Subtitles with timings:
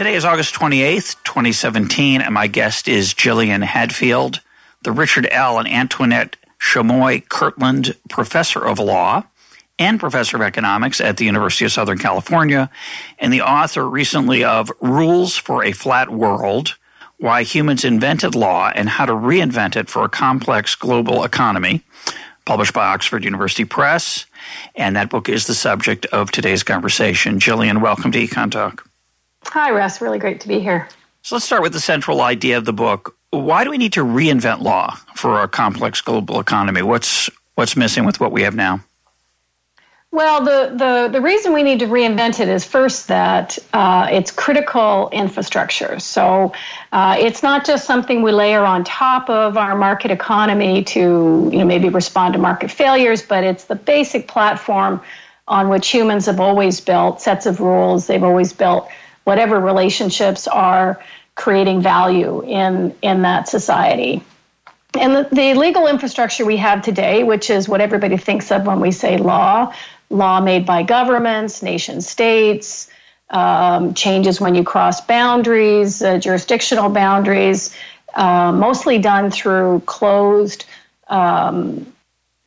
[0.00, 4.40] Today is August 28th, 2017, and my guest is Gillian Hadfield,
[4.82, 5.58] the Richard L.
[5.58, 9.24] and Antoinette Schamoi Kirtland Professor of Law
[9.78, 12.70] and Professor of Economics at the University of Southern California,
[13.18, 16.78] and the author recently of Rules for a Flat World
[17.18, 21.82] Why Humans Invented Law and How to Reinvent It for a Complex Global Economy,
[22.46, 24.24] published by Oxford University Press.
[24.74, 27.38] And that book is the subject of today's conversation.
[27.38, 28.89] Gillian, welcome to Econ Talk.
[29.46, 30.00] Hi, Russ.
[30.00, 30.88] Really great to be here.
[31.22, 33.16] So let's start with the central idea of the book.
[33.30, 36.82] Why do we need to reinvent law for a complex global economy?
[36.82, 38.80] What's what's missing with what we have now?
[40.12, 44.32] Well, the, the, the reason we need to reinvent it is first that uh, it's
[44.32, 46.00] critical infrastructure.
[46.00, 46.52] So
[46.90, 51.58] uh, it's not just something we layer on top of our market economy to you
[51.58, 55.00] know, maybe respond to market failures, but it's the basic platform
[55.46, 58.08] on which humans have always built sets of rules.
[58.08, 58.88] They've always built
[59.24, 61.00] whatever relationships are
[61.34, 64.22] creating value in, in that society.
[64.98, 68.80] And the, the, legal infrastructure we have today, which is what everybody thinks of when
[68.80, 69.72] we say law,
[70.10, 72.90] law made by governments, nation states,
[73.30, 77.74] um, changes when you cross boundaries, uh, jurisdictional boundaries,
[78.14, 80.64] uh, mostly done through closed
[81.06, 81.86] um,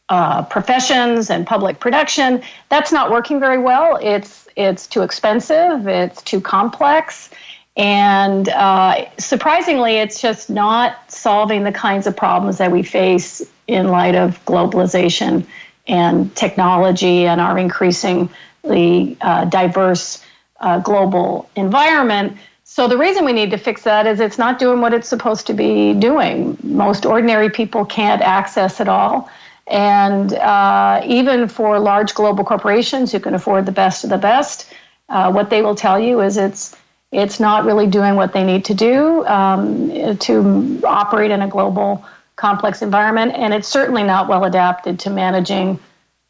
[0.10, 2.44] uh, professions and public production.
[2.70, 3.98] That's not working very well.
[4.02, 7.30] It's it's too expensive, it's too complex,
[7.76, 13.88] and uh, surprisingly, it's just not solving the kinds of problems that we face in
[13.88, 15.46] light of globalization
[15.88, 20.24] and technology and our increasingly uh, diverse
[20.60, 22.38] uh, global environment.
[22.64, 25.48] So, the reason we need to fix that is it's not doing what it's supposed
[25.48, 26.58] to be doing.
[26.64, 29.30] Most ordinary people can't access it all.
[29.68, 34.72] And uh, even for large global corporations who can afford the best of the best,
[35.10, 36.76] uh, what they will tell you is it's
[37.12, 42.04] it's not really doing what they need to do um, to operate in a global
[42.36, 45.80] complex environment, and it's certainly not well adapted to managing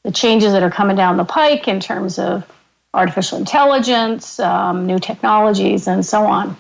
[0.04, 2.46] the changes that are coming down the pike in terms of
[2.94, 6.58] artificial intelligence, um, new technologies, and so on.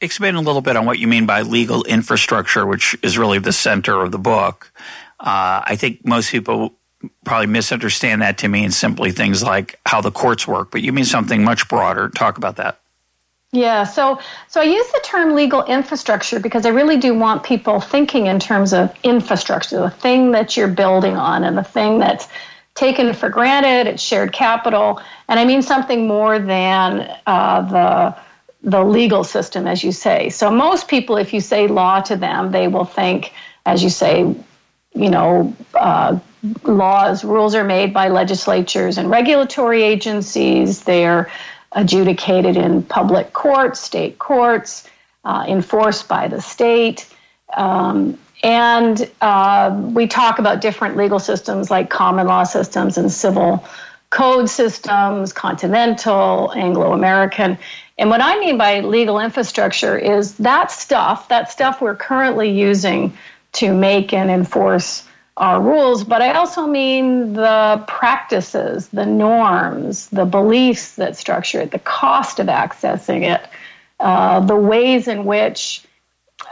[0.00, 3.52] Expand a little bit on what you mean by legal infrastructure, which is really the
[3.52, 4.72] center of the book.
[5.24, 6.74] Uh, I think most people
[7.24, 11.06] probably misunderstand that to mean simply things like how the courts work, but you mean
[11.06, 12.10] something much broader.
[12.10, 12.80] Talk about that.
[13.50, 17.80] Yeah, so so I use the term legal infrastructure because I really do want people
[17.80, 22.28] thinking in terms of infrastructure, the thing that you're building on and the thing that's
[22.74, 28.16] taken for granted, it's shared capital, and I mean something more than uh, the
[28.68, 30.30] the legal system, as you say.
[30.30, 33.32] So most people, if you say law to them, they will think,
[33.64, 34.34] as you say,
[34.94, 36.18] you know, uh,
[36.62, 40.84] laws, rules are made by legislatures and regulatory agencies.
[40.84, 41.30] They're
[41.72, 44.88] adjudicated in public courts, state courts,
[45.24, 47.08] uh, enforced by the state.
[47.56, 53.64] Um, and uh, we talk about different legal systems like common law systems and civil
[54.10, 57.58] code systems, continental, Anglo American.
[57.98, 63.16] And what I mean by legal infrastructure is that stuff, that stuff we're currently using
[63.54, 65.06] to make and enforce
[65.36, 71.72] our rules, but I also mean the practices, the norms, the beliefs that structure it,
[71.72, 73.44] the cost of accessing it,
[73.98, 75.84] uh, the ways in which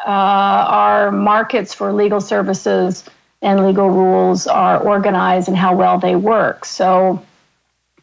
[0.04, 3.04] uh, our markets for legal services
[3.40, 6.64] and legal rules are organized and how well they work.
[6.64, 7.24] So,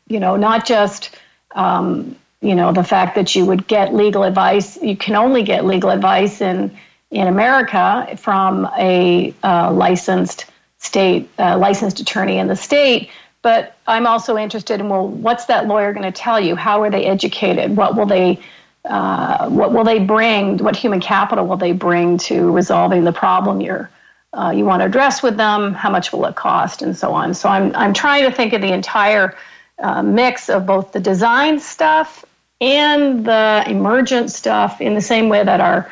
[0.08, 1.16] you know, not just
[1.56, 4.82] um, you know the fact that you would get legal advice.
[4.82, 6.78] You can only get legal advice in
[7.12, 10.46] in America from a uh, licensed
[10.78, 13.10] state, uh, licensed attorney in the state.
[13.42, 16.56] But I'm also interested in well, what's that lawyer going to tell you?
[16.56, 17.76] How are they educated?
[17.76, 18.40] What will they
[18.86, 20.58] uh, what will they bring?
[20.58, 23.90] What human capital will they bring to resolving the problem you're
[24.34, 25.74] uh, you want to address with them?
[25.74, 27.34] How much will it cost, and so on.
[27.34, 29.36] So I'm I'm trying to think of the entire
[29.80, 32.26] uh, mix of both the design stuff
[32.62, 35.90] and the emergent stuff in the same way that our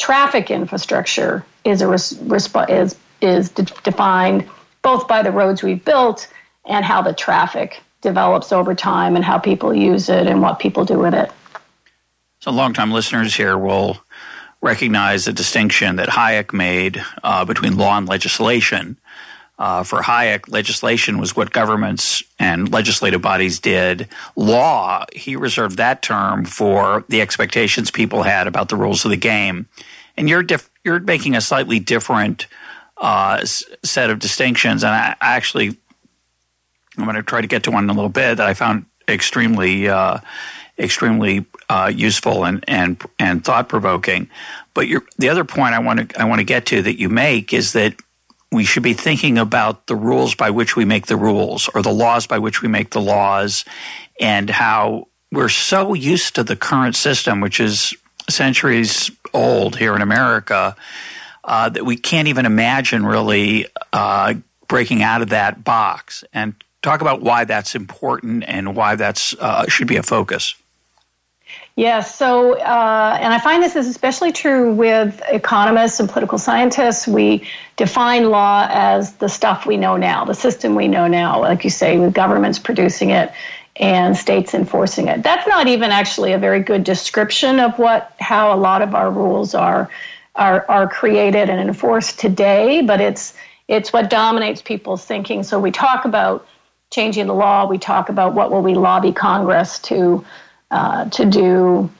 [0.00, 4.48] traffic infrastructure is a resp- is is de- defined
[4.80, 6.26] both by the roads we've built
[6.64, 10.86] and how the traffic develops over time and how people use it and what people
[10.86, 11.30] do with it.
[12.40, 13.98] So, longtime listeners here will
[14.62, 18.96] recognize the distinction that Hayek made uh, between law and legislation.
[19.58, 24.08] Uh, for Hayek, legislation was what governments and legislative bodies did.
[24.34, 29.18] Law, he reserved that term for the expectations people had about the rules of the
[29.18, 29.68] game.
[30.16, 32.46] And you're diff- you're making a slightly different
[32.96, 34.84] uh, set of distinctions.
[34.84, 35.76] And I, I actually,
[36.96, 38.86] I'm going to try to get to one in a little bit that I found
[39.08, 40.18] extremely, uh,
[40.78, 44.28] extremely uh, useful and and and thought provoking.
[44.74, 47.52] But the other point I want to I want to get to that you make
[47.52, 47.94] is that
[48.52, 51.92] we should be thinking about the rules by which we make the rules or the
[51.92, 53.64] laws by which we make the laws
[54.20, 57.94] and how we're so used to the current system, which is
[58.28, 60.76] centuries old here in America,
[61.44, 64.34] uh, that we can't even imagine really uh,
[64.68, 66.24] breaking out of that box.
[66.32, 70.54] And talk about why that's important and why that's uh, should be a focus.
[71.76, 72.14] Yes.
[72.14, 77.08] So, uh, and I find this is especially true with economists and political scientists.
[77.08, 81.64] We define law as the stuff we know now, the system we know now, like
[81.64, 83.32] you say, with governments producing it
[83.80, 85.22] and states enforcing it.
[85.22, 89.10] That's not even actually a very good description of what how a lot of our
[89.10, 89.90] rules are
[90.36, 93.34] are, are created and enforced today, but it's
[93.68, 95.42] it's what dominates people's thinking.
[95.42, 96.46] So we talk about
[96.90, 97.66] changing the law.
[97.66, 100.24] We talk about what will we lobby Congress to
[100.70, 101.90] uh, to do,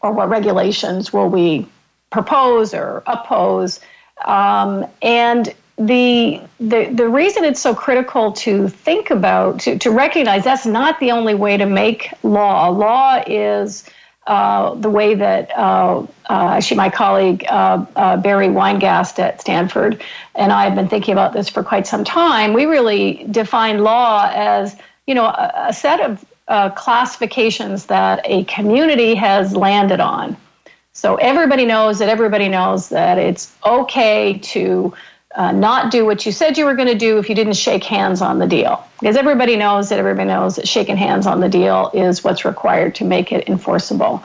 [0.00, 1.68] or what regulations will we
[2.10, 3.80] propose or oppose.
[4.24, 10.44] Um, and the, the the reason it's so critical to think about to, to recognize
[10.44, 12.68] that's not the only way to make law.
[12.68, 13.84] Law is
[14.26, 20.02] uh, the way that uh, uh, actually my colleague uh, uh, Barry Weingast at Stanford
[20.34, 22.54] and I have been thinking about this for quite some time.
[22.54, 24.76] We really define law as
[25.06, 30.36] you know a, a set of uh, classifications that a community has landed on.
[30.92, 34.94] So everybody knows that everybody knows that it's okay to
[35.36, 37.84] uh, not do what you said you were going to do if you didn't shake
[37.84, 38.82] hands on the deal.
[38.98, 42.94] Because everybody knows that everybody knows that shaking hands on the deal is what's required
[42.96, 44.24] to make it enforceable.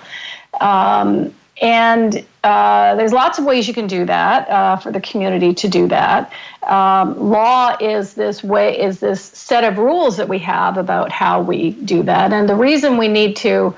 [0.59, 5.53] Um, and uh, there's lots of ways you can do that uh, for the community
[5.53, 6.31] to do that.
[6.63, 11.41] Um, law is this way is this set of rules that we have about how
[11.41, 13.75] we do that, and the reason we need to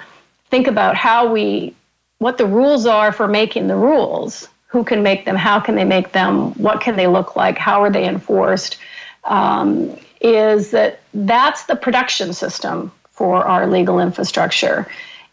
[0.49, 1.75] think about how we
[2.19, 4.47] what the rules are for making the rules.
[4.73, 5.35] Who can make them?
[5.35, 6.53] How can they make them?
[6.55, 7.59] What can they look like?
[7.59, 8.77] How are they enforced?
[9.23, 14.87] Um, is that that's the production system for our legal infrastructure.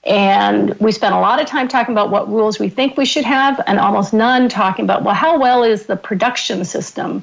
[0.05, 3.25] And we spent a lot of time talking about what rules we think we should
[3.25, 7.23] have, and almost none talking about, well, how well is the production system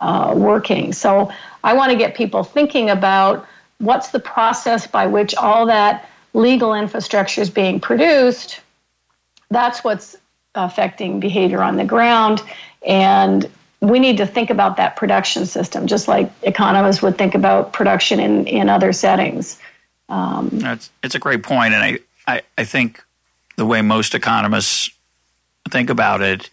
[0.00, 0.92] uh, working?
[0.92, 1.30] So
[1.62, 3.46] I want to get people thinking about
[3.78, 8.60] what's the process by which all that legal infrastructure is being produced.
[9.48, 10.16] That's what's
[10.54, 12.42] affecting behavior on the ground.
[12.86, 13.48] And
[13.80, 18.20] we need to think about that production system, just like economists would think about production
[18.20, 19.58] in, in other settings.
[20.08, 23.02] Um, it's, it's a great point, and I, I, I think
[23.56, 24.90] the way most economists
[25.70, 26.50] think about it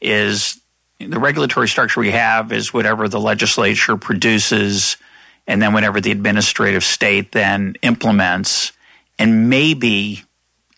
[0.00, 0.60] is
[0.98, 4.96] the regulatory structure we have is whatever the legislature produces
[5.46, 8.72] and then whatever the administrative state then implements
[9.18, 10.22] and maybe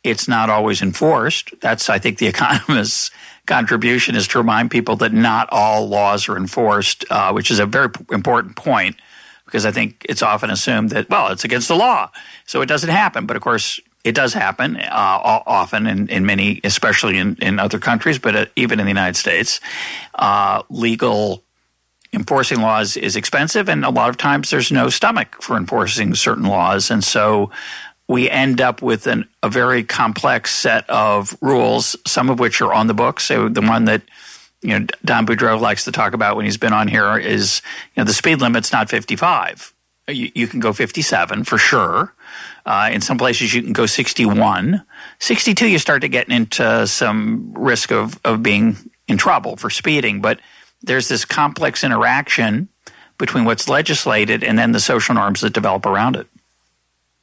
[0.02, 3.10] it's not always enforced that's i think the economist's
[3.46, 7.66] contribution is to remind people that not all laws are enforced uh, which is a
[7.66, 8.96] very important point
[9.44, 12.10] because i think it's often assumed that well it's against the law
[12.46, 16.60] so it doesn't happen but of course it does happen uh, often in, in many,
[16.64, 19.60] especially in, in other countries, but uh, even in the United States.
[20.14, 21.42] Uh, legal
[22.12, 26.44] enforcing laws is expensive, and a lot of times there's no stomach for enforcing certain
[26.44, 26.90] laws.
[26.90, 27.50] And so
[28.10, 32.74] we end up with an, a very complex set of rules, some of which are
[32.74, 33.22] on the books.
[33.22, 34.02] So the one that
[34.62, 37.62] you know Don Boudreaux likes to talk about when he's been on here is
[37.94, 39.72] you know the speed limit's not 55.
[40.08, 42.12] You, you can go 57 for sure.
[42.66, 44.84] Uh, in some places, you can go 61.
[45.20, 48.76] 62, you start to get into some risk of, of being
[49.06, 50.20] in trouble for speeding.
[50.20, 50.40] But
[50.82, 52.70] there's this complex interaction
[53.18, 56.26] between what's legislated and then the social norms that develop around it.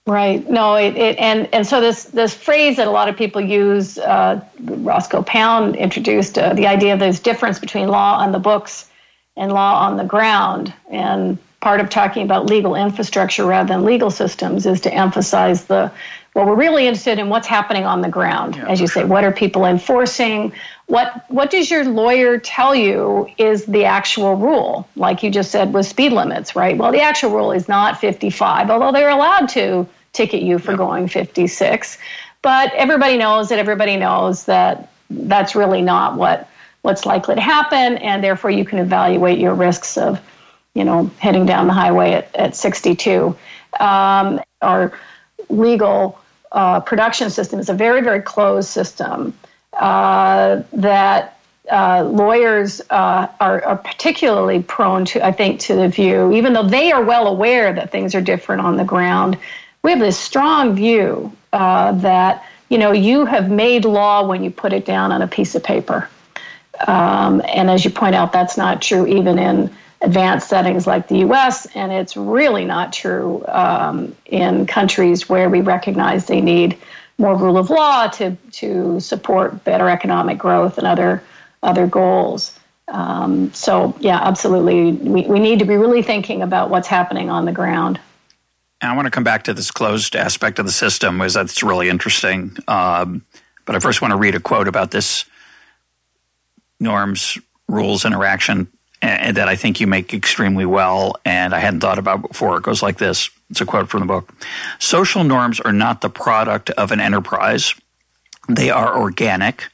[0.07, 0.49] Right.
[0.49, 0.75] No.
[0.75, 4.41] It, it, and and so this this phrase that a lot of people use, uh,
[4.61, 8.89] Roscoe Pound introduced uh, the idea of this difference between law on the books
[9.35, 14.09] and law on the ground, and part of talking about legal infrastructure rather than legal
[14.09, 15.91] systems is to emphasize the
[16.35, 19.07] well we're really interested in what's happening on the ground yeah, as you say sure.
[19.07, 20.53] what are people enforcing
[20.85, 25.73] what what does your lawyer tell you is the actual rule like you just said
[25.73, 29.87] with speed limits right well the actual rule is not 55 although they're allowed to
[30.13, 30.77] ticket you for yep.
[30.77, 31.97] going 56
[32.41, 36.49] but everybody knows that everybody knows that that's really not what
[36.81, 40.21] what's likely to happen, and therefore you can evaluate your risks of,
[40.73, 43.35] you know, heading down the highway at, at 62.
[43.79, 44.97] Um, our
[45.49, 46.17] legal
[46.53, 49.37] uh, production system is a very, very closed system
[49.73, 51.37] uh, that
[51.69, 56.63] uh, lawyers uh, are, are, particularly prone to, I think, to the view, even though
[56.63, 59.37] they are well aware that things are different on the ground,
[59.88, 64.51] we have this strong view uh, that, you know, you have made law when you
[64.51, 66.10] put it down on a piece of paper.
[66.86, 71.20] Um, and as you point out, that's not true even in advanced settings like the
[71.20, 76.77] US, and it's really not true um, in countries where we recognize they need
[77.17, 81.24] more rule of law to, to support better economic growth and other,
[81.63, 82.60] other goals.
[82.89, 84.91] Um, so, yeah, absolutely.
[84.91, 88.01] We, we need to be really thinking about what's happening on the ground.
[88.81, 91.63] And I want to come back to this closed aspect of the system, because that's
[91.63, 92.57] really interesting.
[92.67, 93.25] Um,
[93.65, 95.25] but I first want to read a quote about this
[96.79, 98.67] norms, rules, interaction
[99.01, 102.57] and that I think you make extremely well, and I hadn't thought about before.
[102.57, 104.34] It goes like this it's a quote from the book
[104.79, 107.74] Social norms are not the product of an enterprise,
[108.48, 109.69] they are organic.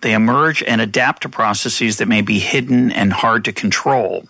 [0.00, 4.26] They emerge and adapt to processes that may be hidden and hard to control.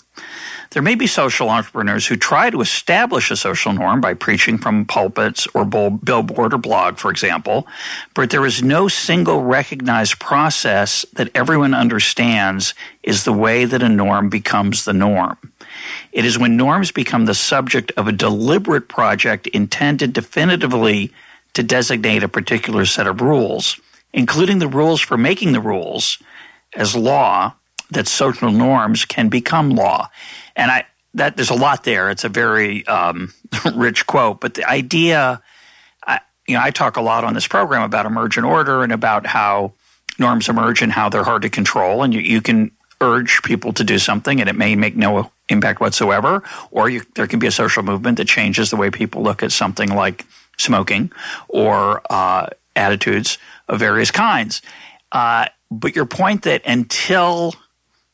[0.70, 4.84] There may be social entrepreneurs who try to establish a social norm by preaching from
[4.84, 7.66] pulpits or billboard or blog, for example,
[8.14, 13.88] but there is no single recognized process that everyone understands is the way that a
[13.88, 15.38] norm becomes the norm.
[16.12, 21.12] It is when norms become the subject of a deliberate project intended definitively
[21.54, 23.80] to designate a particular set of rules,
[24.12, 26.18] including the rules for making the rules
[26.74, 27.54] as law,
[27.90, 30.10] that social norms can become law.
[30.58, 30.84] And I
[31.14, 32.10] that there's a lot there.
[32.10, 33.32] It's a very um,
[33.74, 35.42] rich quote, but the idea,
[36.06, 39.26] I, you know, I talk a lot on this program about emergent order and about
[39.26, 39.72] how
[40.18, 43.84] norms emerge and how they're hard to control, and you, you can urge people to
[43.84, 47.52] do something and it may make no impact whatsoever, or you, there can be a
[47.52, 50.26] social movement that changes the way people look at something like
[50.58, 51.10] smoking
[51.48, 53.38] or uh, attitudes
[53.68, 54.60] of various kinds.
[55.12, 57.54] Uh, but your point that until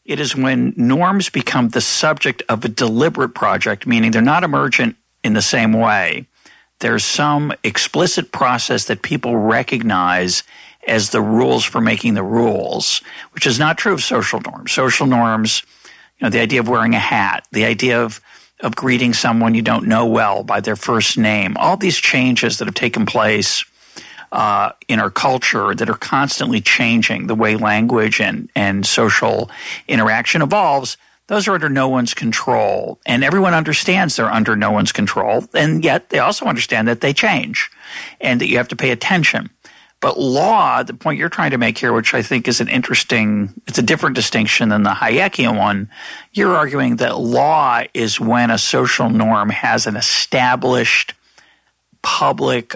[0.05, 4.97] it is when norms become the subject of a deliberate project, meaning they're not emergent
[5.23, 6.27] in the same way.
[6.81, 10.43] There's some explicit process that people recognize
[10.87, 13.01] as the rules for making the rules,
[13.33, 14.73] which is not true of social norms.
[14.73, 15.63] Social norms,
[16.19, 18.21] you know, the idea of wearing a hat, the idea of
[18.61, 22.67] of greeting someone you don't know well by their first name, all these changes that
[22.67, 23.65] have taken place
[24.35, 29.49] uh, in our culture that are constantly changing the way language and, and social
[29.87, 30.97] interaction evolves,
[31.29, 32.99] those are under no one's control.
[33.07, 35.45] And everyone understands they're under no one's control.
[35.55, 37.71] And yet they also understand that they change
[38.21, 39.51] and that you have to pay attention.
[40.01, 43.55] But law, the point you're trying to make here, which I think is an interesting,
[43.69, 45.89] it's a different distinction than the Hayekian one.
[46.33, 51.15] You're arguing that law is when a social norm has an established
[52.03, 52.75] public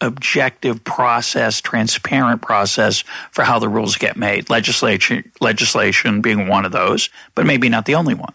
[0.00, 4.50] objective process, transparent process for how the rules get made.
[4.50, 8.32] Legislation, legislation being one of those, but maybe not the only one.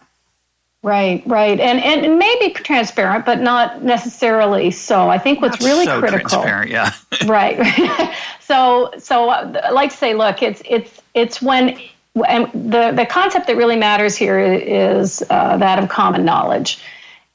[0.84, 5.08] Right, right, and and it may be transparent, but not necessarily so.
[5.08, 6.92] I think what's not really so critical, transparent, yeah,
[7.26, 8.12] right.
[8.40, 11.78] so, so I like to say, look, it's it's it's when
[12.26, 16.82] and the the concept that really matters here is uh, that of common knowledge,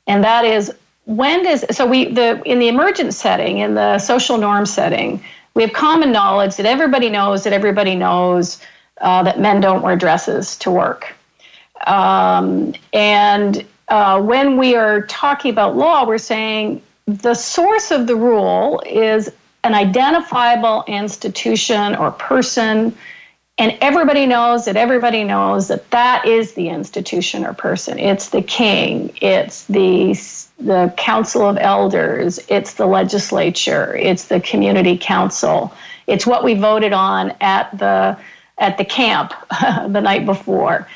[0.08, 0.74] and that is
[1.08, 5.24] when does so we the in the emergent setting in the social norm setting
[5.54, 8.62] we have common knowledge that everybody knows that everybody knows
[9.00, 11.16] uh, that men don't wear dresses to work
[11.86, 18.16] um, and uh, when we are talking about law we're saying the source of the
[18.16, 19.32] rule is
[19.64, 22.94] an identifiable institution or person
[23.58, 27.98] and everybody knows that everybody knows that that is the institution or person.
[27.98, 30.14] It's the king, it's the,
[30.60, 35.74] the council of elders, it's the legislature, it's the community council.
[36.08, 38.18] It's what we voted on at the,
[38.58, 40.88] at the camp the night before.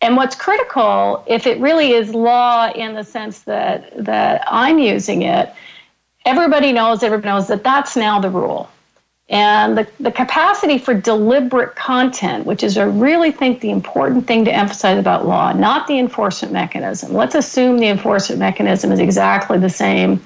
[0.00, 5.22] And what's critical, if it really is law in the sense that, that I'm using
[5.22, 5.52] it,
[6.24, 8.70] everybody knows, everybody knows that that's now the rule
[9.28, 14.44] and the, the capacity for deliberate content, which is I really think the important thing
[14.44, 17.12] to emphasize about law, not the enforcement mechanism.
[17.12, 20.24] Let's assume the enforcement mechanism is exactly the same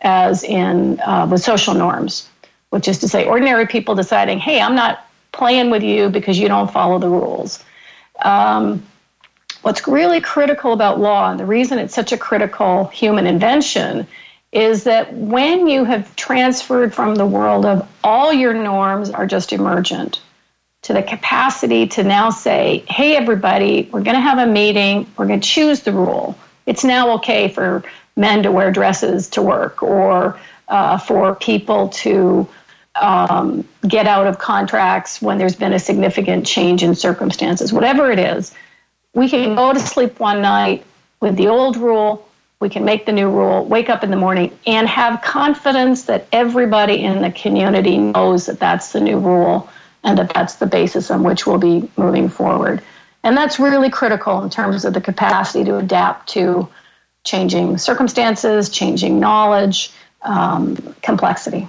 [0.00, 2.28] as in uh, with social norms,
[2.70, 6.48] which is to say, ordinary people deciding, hey, I'm not playing with you because you
[6.48, 7.62] don't follow the rules.
[8.18, 8.82] Um,
[9.62, 14.08] what's really critical about law, and the reason it's such a critical human invention,
[14.52, 19.52] is that when you have transferred from the world of all your norms are just
[19.52, 20.20] emergent
[20.82, 25.26] to the capacity to now say, hey, everybody, we're going to have a meeting, we're
[25.26, 26.36] going to choose the rule.
[26.66, 27.84] It's now okay for
[28.16, 30.38] men to wear dresses to work or
[30.68, 32.48] uh, for people to
[33.00, 38.18] um, get out of contracts when there's been a significant change in circumstances, whatever it
[38.18, 38.52] is.
[39.14, 40.84] We can go to sleep one night
[41.20, 42.26] with the old rule,
[42.60, 46.26] we can make the new rule, wake up in the morning, and have confidence that
[46.30, 49.68] everybody in the community knows that that's the new rule
[50.04, 52.82] and that that's the basis on which we'll be moving forward.
[53.22, 56.68] And that's really critical in terms of the capacity to adapt to
[57.24, 59.90] changing circumstances, changing knowledge,
[60.22, 61.66] um, complexity.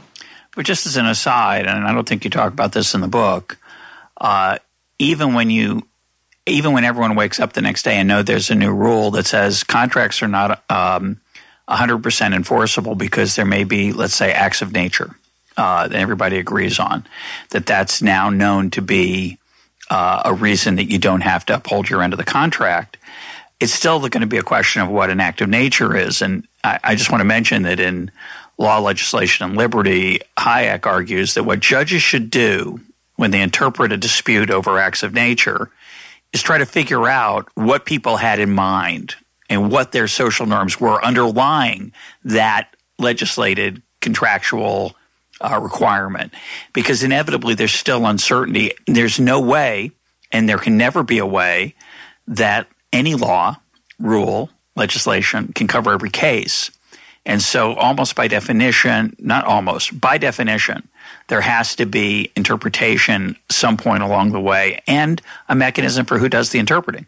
[0.55, 3.07] But just as an aside, and I don't think you talk about this in the
[3.07, 3.57] book,
[4.19, 4.57] uh,
[5.00, 5.88] even when you
[6.45, 9.25] even when everyone wakes up the next day and know there's a new rule that
[9.25, 11.19] says contracts are not um,
[11.69, 15.15] 100% enforceable because there may be, let's say, acts of nature
[15.57, 17.05] uh, that everybody agrees on,
[17.51, 19.38] that that's now known to be
[19.89, 22.98] uh, a reason that you don't have to uphold your end of the contract.
[23.60, 26.21] It's still going to be a question of what an act of nature is.
[26.21, 28.10] And I, I just want to mention that in
[28.57, 32.79] law, legislation, and liberty, Hayek argues that what judges should do
[33.17, 35.69] when they interpret a dispute over acts of nature
[36.33, 39.15] is try to figure out what people had in mind
[39.50, 41.91] and what their social norms were underlying
[42.23, 44.95] that legislated contractual
[45.41, 46.33] uh, requirement.
[46.73, 48.71] Because inevitably there's still uncertainty.
[48.88, 49.91] There's no way,
[50.31, 51.75] and there can never be a way,
[52.27, 53.57] that any law,
[54.00, 56.71] rule, legislation can cover every case.
[57.25, 60.88] And so, almost by definition, not almost, by definition,
[61.31, 66.27] there has to be interpretation some point along the way and a mechanism for who
[66.27, 67.05] does the interpreting.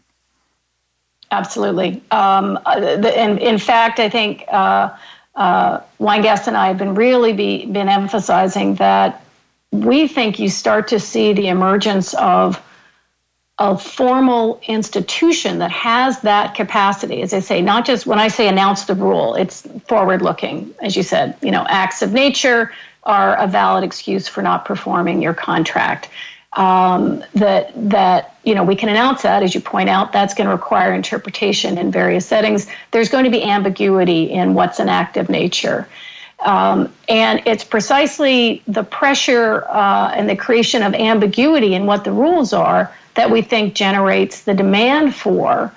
[1.30, 2.02] Absolutely.
[2.10, 2.70] Um, uh,
[3.16, 4.96] and in fact, I think uh,
[5.34, 9.22] uh, Weingast and I have been really be, been emphasizing that
[9.70, 12.62] we think you start to see the emergence of
[13.58, 18.48] a formal institution that has that capacity, as I say, not just when I say
[18.48, 22.72] announce the rule, it's forward looking, as you said, you know, acts of nature,
[23.04, 26.08] are a valid excuse for not performing your contract.
[26.52, 30.46] Um, that that you know we can announce that as you point out that's going
[30.46, 35.16] to require interpretation in various settings there's going to be ambiguity in what's an act
[35.16, 35.88] of nature
[36.44, 42.12] um, and it's precisely the pressure uh, and the creation of ambiguity in what the
[42.12, 45.74] rules are that we think generates the demand for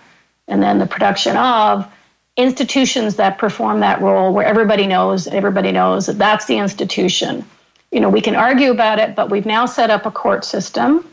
[0.48, 1.92] and then the production of
[2.38, 7.43] institutions that perform that role where everybody knows everybody knows that that's the institution.
[7.91, 11.06] You know we can argue about it but we've now set up a court system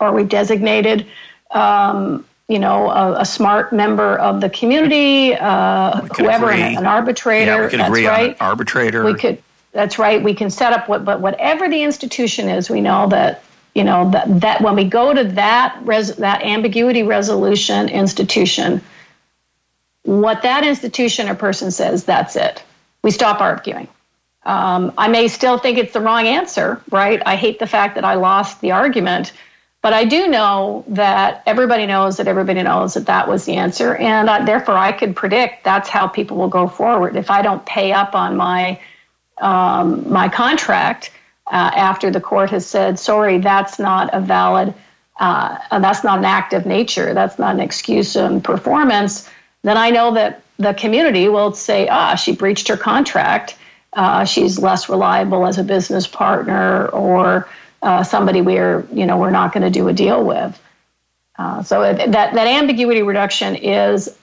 [0.00, 1.06] or we've designated
[1.52, 7.50] um, you know a, a, smart member of the community uh, whoever an, an, arbitrator
[7.50, 8.40] yeah, we that's agree right.
[8.40, 9.04] on arbitrator.
[9.04, 12.80] We could that's right we can set up what but whatever the institution is we
[12.80, 17.88] know that you know that, that when we go to that res, that ambiguity resolution
[17.88, 18.82] institution
[20.04, 22.62] what that institution or person says, that's it.
[23.02, 23.88] We stop arguing.
[24.44, 27.22] Um, I may still think it's the wrong answer, right?
[27.24, 29.32] I hate the fact that I lost the argument,
[29.82, 33.94] but I do know that everybody knows that everybody knows that that was the answer,
[33.96, 37.16] and therefore I could predict that's how people will go forward.
[37.16, 38.80] If I don't pay up on my
[39.40, 41.10] um, my contract
[41.48, 44.74] uh, after the court has said, "Sorry, that's not a valid,
[45.18, 49.28] uh, that's not an act of nature, that's not an excuse in performance,"
[49.62, 53.56] then I know that the community will say, ah, she breached her contract.
[53.92, 57.48] Uh, she's less reliable as a business partner or
[57.82, 60.58] uh, somebody we're, you know, we're not going to do a deal with.
[61.38, 64.16] Uh, so that, that ambiguity reduction is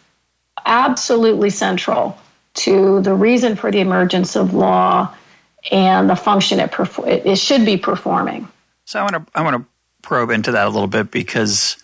[0.65, 2.17] absolutely central
[2.53, 5.13] to the reason for the emergence of law
[5.71, 8.47] and the function it, perfor- it should be performing.
[8.85, 9.65] So I want to I want to
[10.01, 11.77] probe into that a little bit because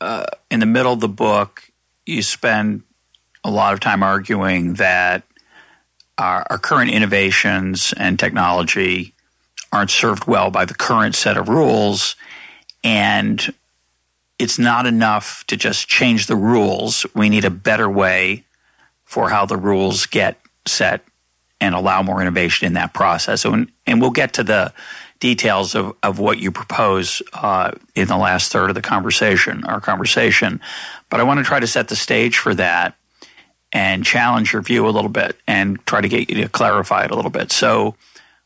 [0.00, 1.68] uh, in the middle of the book,
[2.06, 2.82] you spend
[3.42, 5.22] a lot of time arguing that
[6.18, 9.12] our, our, current innovations and technology
[9.72, 12.14] aren't served well by the current set of rules.
[12.82, 13.52] And
[14.38, 17.04] it's not enough to just change the rules.
[17.14, 18.44] We need a better way
[19.04, 21.04] for how the rules get set
[21.60, 23.44] and allow more innovation in that process.
[23.44, 24.72] And, and we'll get to the
[25.20, 29.80] details of, of what you propose uh, in the last third of the conversation, our
[29.80, 30.60] conversation.
[31.14, 32.96] But I want to try to set the stage for that
[33.70, 37.12] and challenge your view a little bit and try to get you to clarify it
[37.12, 37.52] a little bit.
[37.52, 37.94] So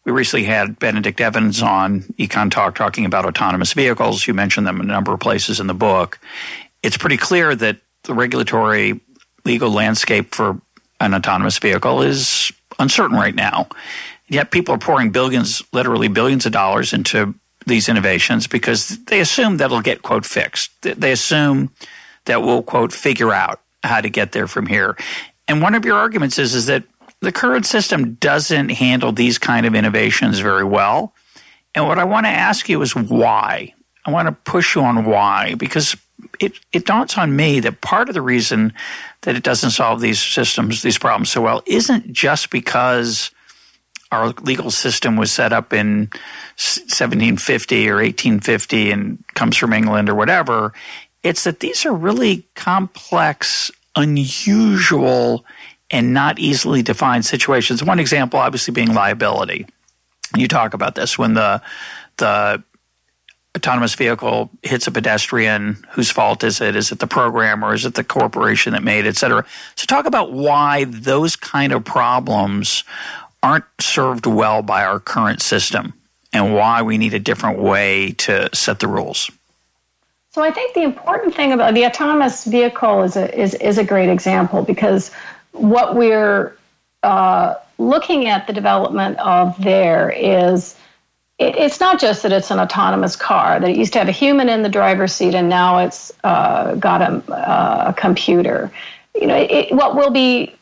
[0.04, 4.26] we recently had Benedict Evans on Econ Talk talking about autonomous vehicles.
[4.26, 6.18] You mentioned them in a number of places in the book.
[6.82, 9.00] It's pretty clear that the regulatory
[9.46, 10.60] legal landscape for
[11.00, 13.68] an autonomous vehicle is uncertain right now.
[14.28, 17.34] Yet people are pouring billions, literally billions of dollars into
[17.66, 20.70] these innovations because they assume that'll get, quote, fixed.
[20.82, 21.70] They assume
[22.28, 24.96] that we'll, quote, figure out how to get there from here.
[25.46, 26.84] And one of your arguments is, is that
[27.20, 31.12] the current system doesn't handle these kind of innovations very well.
[31.74, 33.74] And what I want to ask you is why?
[34.04, 35.96] I want to push you on why, because
[36.40, 38.72] it, it dawns on me that part of the reason
[39.22, 43.30] that it doesn't solve these systems, these problems so well, isn't just because
[44.10, 46.08] our legal system was set up in
[46.56, 50.72] 1750 or 1850 and comes from England or whatever.
[51.22, 55.44] It's that these are really complex, unusual,
[55.90, 57.82] and not easily defined situations.
[57.82, 59.66] One example, obviously, being liability.
[60.36, 61.62] You talk about this when the
[62.18, 62.62] the
[63.56, 66.76] autonomous vehicle hits a pedestrian, whose fault is it?
[66.76, 69.44] Is it the program or is it the corporation that made it, et cetera?
[69.74, 72.84] So talk about why those kind of problems
[73.42, 75.94] aren't served well by our current system
[76.32, 79.30] and why we need a different way to set the rules.
[80.30, 83.84] So I think the important thing about the autonomous vehicle is a, is, is a
[83.84, 85.10] great example because
[85.52, 86.56] what we're
[87.02, 90.76] uh, looking at the development of there is
[91.38, 94.12] it, it's not just that it's an autonomous car that it used to have a
[94.12, 98.70] human in the driver's seat and now it's uh, got a, uh, computer.
[99.14, 100.54] You know it, what we'll be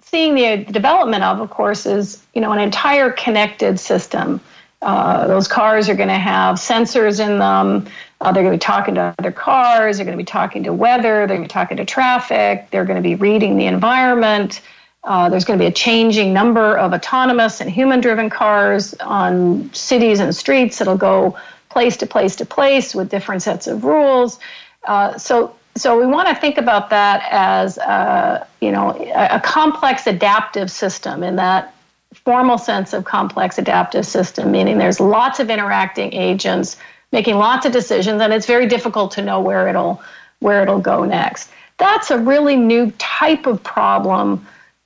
[0.00, 4.40] seeing the development of of course is you know an entire connected system.
[4.80, 7.86] Uh, those cars are going to have sensors in them
[8.22, 10.72] uh, they're going to be talking to other cars they're going to be talking to
[10.72, 14.60] weather they're going to be talking to traffic they're going to be reading the environment
[15.04, 19.72] uh, there's going to be a changing number of autonomous and human driven cars on
[19.74, 21.36] cities and streets that'll go
[21.70, 24.38] place to place to place with different sets of rules.
[24.84, 29.36] Uh, so, so we want to think about that as a, uh, you know a,
[29.36, 31.74] a complex adaptive system in that
[32.12, 36.76] formal sense of complex adaptive system, meaning there's lots of interacting agents
[37.12, 40.02] making lots of decisions, and it's very difficult to know where it'll
[40.40, 41.50] where it'll go next.
[41.78, 44.44] That's a really new type of problem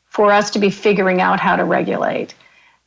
[0.08, 2.34] for us to be figuring out how to regulate.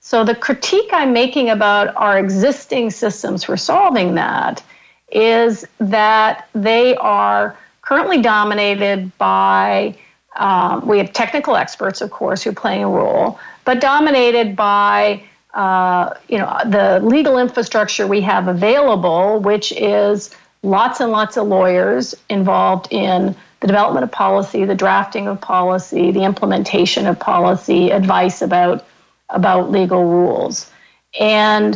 [0.02, 4.64] So, the critique I'm making about our existing systems for solving that
[5.12, 9.96] is that they are currently dominated by,
[10.36, 15.22] um, we have technical experts, of course, who playing a role, but dominated by
[15.54, 21.48] uh, you know the legal infrastructure we have available, which is lots and lots of
[21.48, 27.90] lawyers involved in the development of policy, the drafting of policy, the implementation of policy,
[27.90, 28.86] advice about
[29.30, 30.72] about legal rules,
[31.20, 31.76] and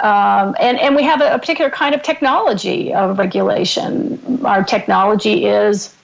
[0.00, 4.44] um, and and we have a, a particular kind of technology of regulation.
[4.44, 5.94] Our technology is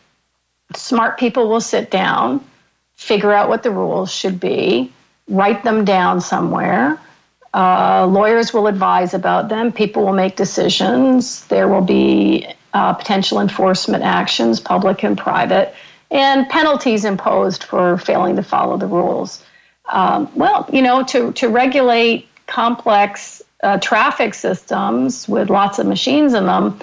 [0.75, 2.45] smart people will sit down,
[2.95, 4.93] figure out what the rules should be,
[5.29, 6.99] write them down somewhere.
[7.53, 9.73] Uh, lawyers will advise about them.
[9.73, 11.47] People will make decisions.
[11.47, 15.75] There will be uh, potential enforcement actions, public and private,
[16.11, 19.45] and penalties imposed for failing to follow the rules.
[19.89, 26.35] Um, well, you know, to, to regulate complex uh, traffic systems with lots of machines
[26.35, 26.81] in them,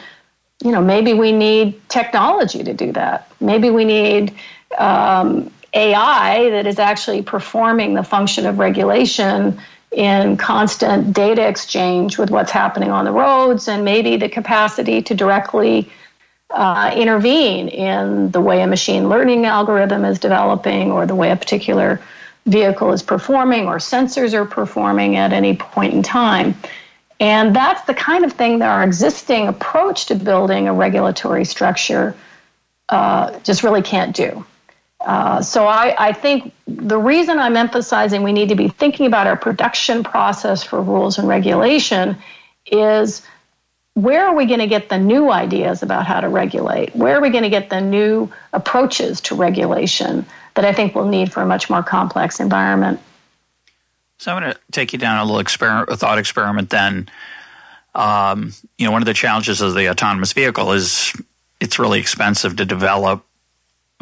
[0.64, 3.30] you know, maybe we need technology to do that.
[3.40, 4.36] Maybe we need
[4.78, 9.60] um, AI that is actually performing the function of regulation
[9.92, 15.14] in constant data exchange with what's happening on the roads and maybe the capacity to
[15.14, 15.90] directly
[16.50, 21.36] uh, intervene in the way a machine learning algorithm is developing or the way a
[21.36, 22.02] particular
[22.46, 26.56] vehicle is performing or sensors are performing at any point in time.
[27.20, 32.16] And that's the kind of thing that our existing approach to building a regulatory structure
[32.90, 34.46] uh, just really can't do.
[35.06, 39.26] Uh, so I, I, think the reason I'm emphasizing we need to be thinking about
[39.26, 42.18] our production process for rules and regulation
[42.68, 43.24] is
[43.96, 46.96] where are we going to get the new ideas about how to regulate?
[46.96, 51.08] Where are we going to get the new approaches to regulation that I think we'll
[51.08, 53.00] need for a much more complex environment?
[54.20, 56.70] So I'm going to take you down a little experiment, a thought experiment.
[56.70, 57.10] Then,
[57.96, 61.12] um, you know, one of the challenges of the autonomous vehicle is
[61.60, 63.26] it's really expensive to develop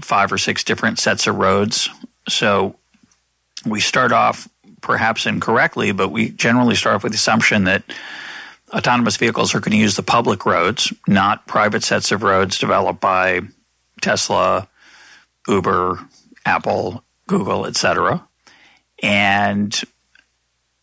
[0.01, 1.89] five or six different sets of roads.
[2.27, 2.75] So
[3.65, 4.47] we start off
[4.81, 7.83] perhaps incorrectly, but we generally start off with the assumption that
[8.71, 13.01] autonomous vehicles are going to use the public roads, not private sets of roads developed
[13.01, 13.41] by
[14.01, 14.67] Tesla,
[15.47, 15.99] Uber,
[16.45, 18.25] Apple, Google, etc.
[19.01, 19.79] And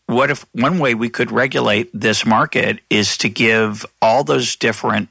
[0.07, 5.09] what if one way we could regulate this market is to give all those different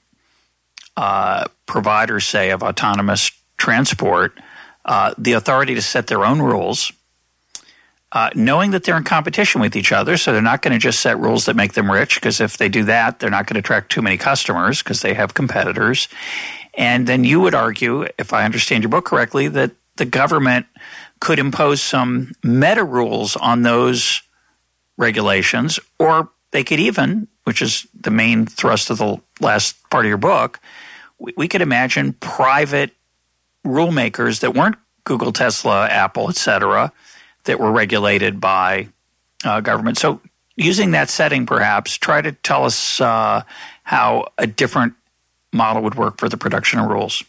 [0.96, 4.38] uh, providers, say, of autonomous transport
[4.84, 6.92] uh, the authority to set their own rules,
[8.12, 10.16] uh, knowing that they're in competition with each other.
[10.16, 12.68] So they're not going to just set rules that make them rich, because if they
[12.68, 16.08] do that, they're not going to attract too many customers because they have competitors.
[16.74, 20.66] And then you would argue, if I understand your book correctly, that the government
[21.20, 24.22] could impose some meta rules on those
[24.98, 30.08] regulations, or they could even, which is the main thrust of the last part of
[30.08, 30.60] your book,
[31.18, 32.92] we, we could imagine private
[33.66, 36.92] rulemakers that weren't Google, Tesla, Apple, et cetera,
[37.44, 38.88] that were regulated by
[39.44, 39.98] uh, government.
[39.98, 40.20] So,
[40.56, 43.42] using that setting, perhaps, try to tell us uh,
[43.82, 44.94] how a different
[45.52, 47.22] model would work for the production of rules.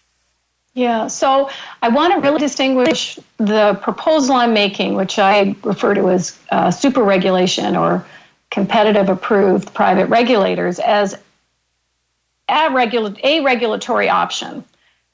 [0.73, 1.49] Yeah, so
[1.81, 6.69] I want to really distinguish the proposal I'm making, which I refer to as uh,
[6.69, 8.05] super regulation or
[8.51, 11.17] competitive approved private regulators, as
[12.47, 14.63] a, regula- a regulatory option.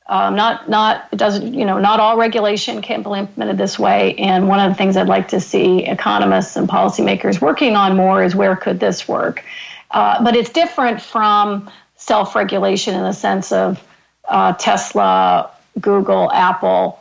[0.05, 4.15] Um, not not it doesn't you know not all regulation can be implemented this way.
[4.15, 8.23] And one of the things I'd like to see economists and policymakers working on more
[8.23, 9.43] is where could this work.
[9.91, 13.81] Uh, but it's different from self-regulation in the sense of
[14.27, 16.99] uh, Tesla, Google, Apple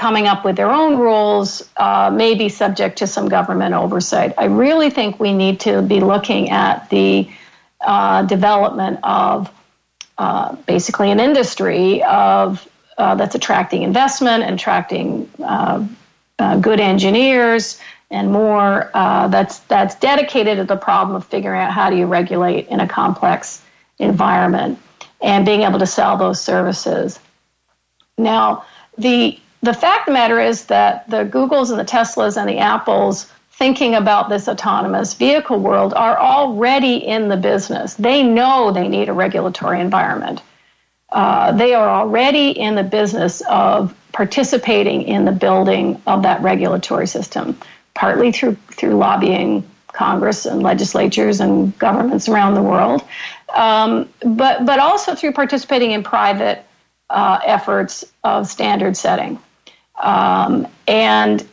[0.00, 2.10] coming up with their own rules uh,
[2.48, 4.32] subject to some government oversight.
[4.38, 7.28] I really think we need to be looking at the
[7.82, 9.52] uh, development of
[10.20, 15.82] uh, basically an industry of uh, that's attracting investment and attracting uh,
[16.38, 17.80] uh, good engineers
[18.10, 22.68] and more that's that's dedicated to the problem of figuring out how do you regulate
[22.68, 23.62] in a complex
[23.98, 24.78] environment
[25.22, 27.18] and being able to sell those services.
[28.18, 28.66] Now,
[28.98, 32.58] the the fact of the matter is that the Googles and the Teslas and the
[32.58, 33.26] Apples
[33.60, 37.92] thinking about this autonomous vehicle world are already in the business.
[37.92, 40.40] They know they need a regulatory environment.
[41.10, 47.06] Uh, they are already in the business of participating in the building of that regulatory
[47.06, 47.58] system,
[47.92, 53.04] partly through through lobbying Congress and legislatures and governments around the world,
[53.54, 56.64] um, but but also through participating in private
[57.10, 59.38] uh, efforts of standard setting.
[60.02, 61.46] Um, and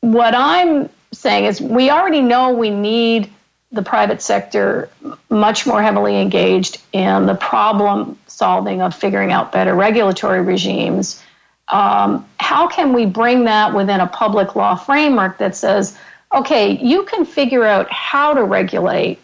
[0.00, 3.30] what I'm saying is, we already know we need
[3.72, 4.88] the private sector
[5.28, 11.22] much more heavily engaged in the problem solving of figuring out better regulatory regimes.
[11.68, 15.96] Um, how can we bring that within a public law framework that says,
[16.34, 19.20] okay, you can figure out how to regulate,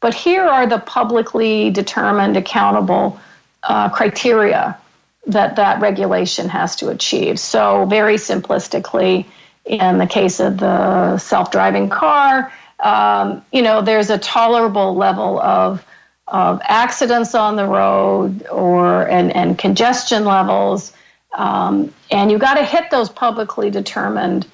[0.00, 3.18] but here are the publicly determined, accountable
[3.64, 4.78] uh, criteria
[5.26, 7.38] that that regulation has to achieve.
[7.38, 9.26] So, very simplistically,
[9.64, 15.84] in the case of the self-driving car, um, you know, there's a tolerable level of
[16.28, 20.92] of accidents on the road or and, and congestion levels,
[21.32, 24.46] um, and you've got to hit those publicly determined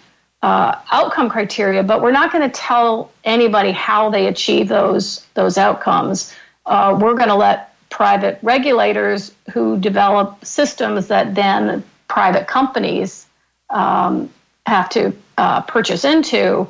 [0.43, 1.83] uh, outcome criteria.
[1.83, 6.35] But we're not going to tell anybody how they achieve those those outcomes.
[6.65, 13.27] Uh, we're going to let private regulators who develop systems that then private companies
[13.71, 14.31] um,
[14.67, 16.69] have to uh, purchase into.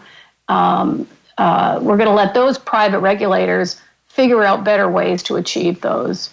[0.48, 5.80] Um, uh, we're going to let those private regulators figure out better ways to achieve
[5.80, 6.30] those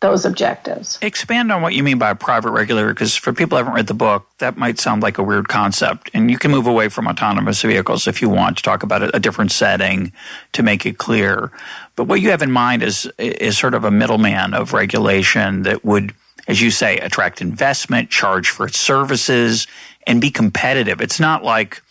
[0.00, 0.98] those objectives.
[1.00, 3.86] Expand on what you mean by a private regulator, because for people who haven't read
[3.86, 6.10] the book, that might sound like a weird concept.
[6.12, 9.16] And you can move away from autonomous vehicles if you want to talk about a,
[9.16, 10.12] a different setting
[10.52, 11.50] to make it clear.
[11.96, 15.86] But what you have in mind is is sort of a middleman of regulation that
[15.86, 16.14] would,
[16.48, 19.66] as you say, attract investment, charge for its services,
[20.06, 21.00] and be competitive.
[21.00, 21.82] It's not like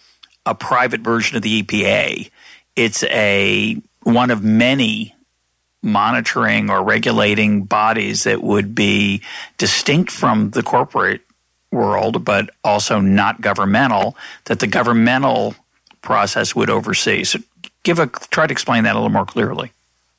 [0.45, 2.29] a private version of the EPA.
[2.75, 5.15] It's a one of many
[5.81, 9.21] monitoring or regulating bodies that would be
[9.57, 11.21] distinct from the corporate
[11.71, 15.55] world, but also not governmental, that the governmental
[16.01, 17.23] process would oversee.
[17.23, 17.39] So
[17.83, 19.71] give a try to explain that a little more clearly.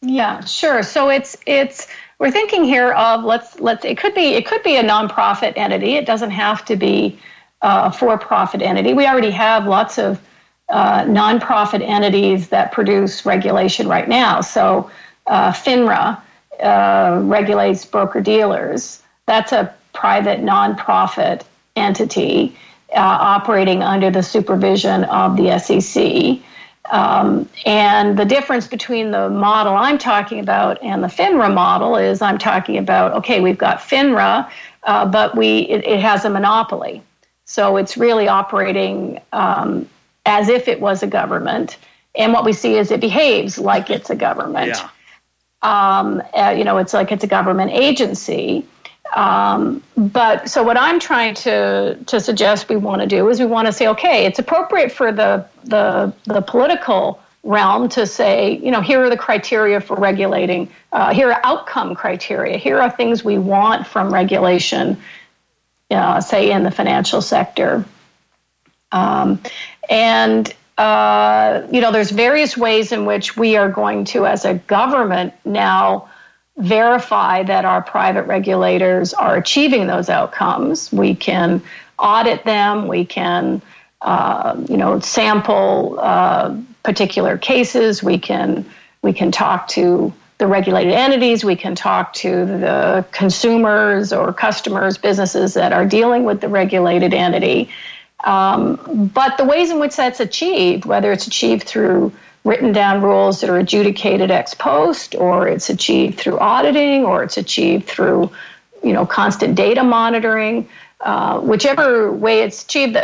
[0.03, 0.83] Yeah, sure.
[0.83, 4.77] So it's it's we're thinking here of let's let's it could be it could be
[4.77, 5.97] a nonprofit entity.
[5.97, 7.19] It doesn't have to be
[7.65, 8.95] a for-profit entity.
[8.95, 10.21] We already have lots of
[10.69, 14.41] uh, nonprofit entities that produce regulation right now.
[14.41, 14.91] So
[15.27, 16.21] uh, FINRA
[16.61, 19.03] uh, regulates broker dealers.
[19.27, 21.43] That's a private nonprofit
[21.77, 22.57] entity
[22.93, 26.41] uh, operating under the supervision of the SEC.
[26.91, 32.21] Um, and the difference between the model I'm talking about and the FINRA model is
[32.21, 34.51] I'm talking about okay, we've got FINRA,
[34.83, 37.03] uh, but we it, it, has a monopoly,
[37.45, 39.89] so it's really operating um,
[40.25, 41.77] as if it was a government.
[42.15, 44.69] And what we see is it behaves like it's a government.
[44.69, 44.89] Yeah.
[45.63, 48.67] Um, uh, you know, it's like it's a government agency.
[49.15, 53.47] Um, but so what I'm trying to to suggest we want to do is we
[53.47, 58.71] want to say, okay, it's appropriate for the the the political realm to say, you
[58.71, 60.71] know, here are the criteria for regulating.
[60.93, 62.57] Uh, here are outcome criteria.
[62.57, 65.01] Here are things we want from regulation,
[65.91, 67.85] uh, say in the financial sector.
[68.93, 69.41] Um,
[69.89, 74.55] and uh, you know, there's various ways in which we are going to, as a
[74.55, 76.09] government, now
[76.57, 80.93] verify that our private regulators are achieving those outcomes.
[80.93, 81.63] We can
[81.99, 82.89] audit them.
[82.89, 83.63] We can,
[84.01, 88.03] uh, you know, sample uh, particular cases.
[88.03, 88.65] We can
[89.03, 91.45] we can talk to the regulated entities.
[91.45, 97.15] We can talk to the consumers or customers, businesses that are dealing with the regulated
[97.15, 97.71] entity.
[98.25, 102.13] Um, but the ways in which that's achieved, whether it's achieved through
[102.45, 107.37] written down rules that are adjudicated ex post, or it's achieved through auditing, or it's
[107.37, 108.31] achieved through,
[108.83, 110.69] you know, constant data monitoring.
[111.01, 112.97] Uh, whichever way it's achieved,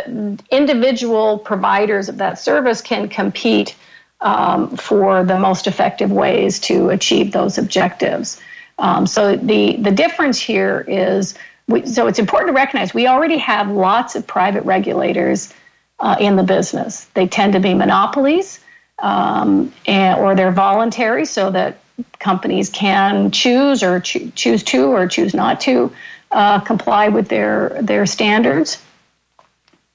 [0.49, 3.75] individual providers of that service can compete
[4.21, 8.39] um, for the most effective ways to achieve those objectives.
[8.77, 11.35] Um, so the the difference here is,
[11.67, 15.53] we, so it's important to recognize we already have lots of private regulators
[15.99, 17.05] uh, in the business.
[17.13, 18.59] They tend to be monopolies
[18.99, 21.77] um, and, or they're voluntary so that
[22.19, 25.91] companies can choose or cho- choose to or choose not to
[26.31, 28.81] uh, comply with their their standards.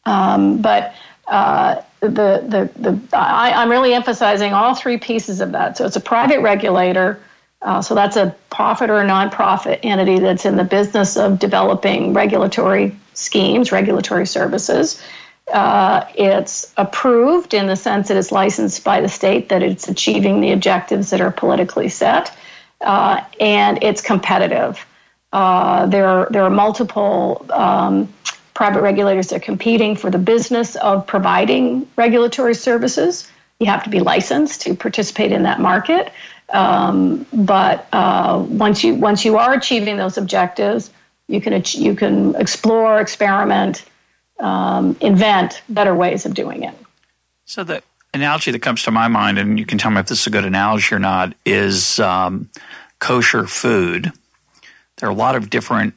[0.05, 0.95] Um, but
[1.27, 5.77] uh, the the the I, am really emphasizing all three pieces of that.
[5.77, 7.21] So it's a private regulator.
[7.63, 12.13] Uh, so that's a profit or a nonprofit entity that's in the business of developing
[12.13, 15.03] regulatory schemes, regulatory services.
[15.53, 20.41] Uh, it's approved in the sense that it's licensed by the state that it's achieving
[20.41, 22.37] the objectives that are politically set,
[22.81, 24.85] uh, and it's competitive.
[25.33, 28.13] Uh, there, are, there are multiple um,
[28.57, 33.31] private regulators are competing for the business of providing regulatory services.
[33.61, 36.11] You have to be licensed to participate in that market.
[36.49, 40.91] Um, but uh, once you once you are achieving those objectives,
[41.29, 43.85] you can you can explore, experiment,
[44.41, 46.75] um, invent better ways of doing it.
[47.45, 47.83] So the
[48.15, 50.31] analogy that comes to my mind, and you can tell me if this is a
[50.31, 52.49] good analogy or not, is um,
[53.01, 54.13] kosher food.
[54.97, 55.93] There are a lot of different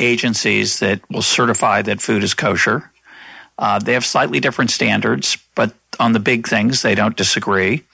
[0.00, 2.90] agencies that will certify that food is kosher.
[3.58, 7.84] Uh, they have slightly different standards, but on the big things, they don't disagree.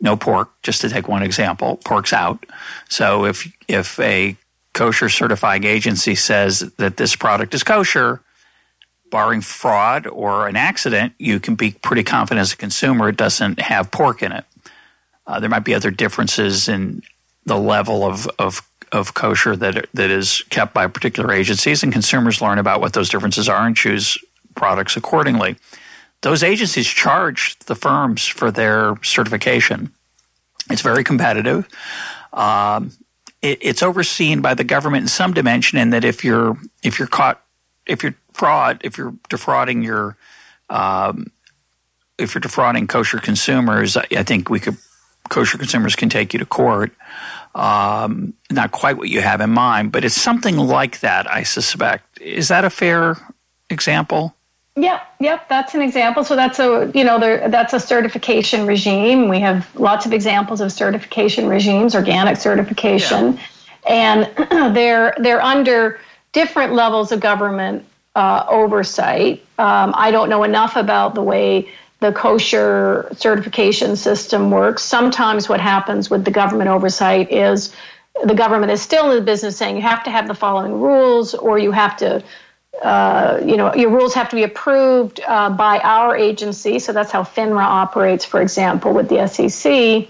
[0.00, 2.46] No pork, just to take one example, pork's out.
[2.88, 4.36] So if if a
[4.72, 8.22] kosher certifying agency says that this product is kosher,
[9.10, 13.60] barring fraud or an accident, you can be pretty confident as a consumer it doesn't
[13.60, 14.44] have pork in it.
[15.26, 17.02] Uh, there might be other differences in
[17.44, 22.40] the level of, of, of kosher that, that is kept by particular agencies, and consumers
[22.40, 24.18] learn about what those differences are and choose
[24.54, 25.56] products accordingly.
[26.22, 29.92] Those agencies charge the firms for their certification.
[30.70, 31.68] It's very competitive.
[32.32, 32.92] Um,
[33.42, 37.08] it, it's overseen by the government in some dimension, in that if you're if you're
[37.08, 37.42] caught
[37.86, 40.16] if you're fraud, if you're defrauding your,
[40.68, 41.30] um,
[42.18, 44.76] if you're defrauding kosher consumers, I think we could,
[45.28, 46.92] kosher consumers can take you to court.
[47.54, 52.20] Um, not quite what you have in mind, but it's something like that, I suspect.
[52.20, 53.16] Is that a fair
[53.68, 54.34] example?
[54.76, 56.22] Yep, yep, that's an example.
[56.22, 59.28] So that's a you know there, that's a certification regime.
[59.28, 63.38] We have lots of examples of certification regimes, organic certification,
[63.84, 64.26] yeah.
[64.36, 65.98] and they're they're under
[66.32, 67.84] different levels of government
[68.14, 69.44] uh, oversight.
[69.58, 71.68] Um, I don't know enough about the way
[72.00, 74.82] the kosher certification system works.
[74.82, 77.74] Sometimes what happens with the government oversight is
[78.24, 81.34] the government is still in the business saying you have to have the following rules
[81.34, 82.22] or you have to
[82.82, 87.10] uh, you know your rules have to be approved uh, by our agency so that's
[87.10, 90.08] how finra operates for example with the sec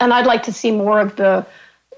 [0.00, 1.46] and i'd like to see more of the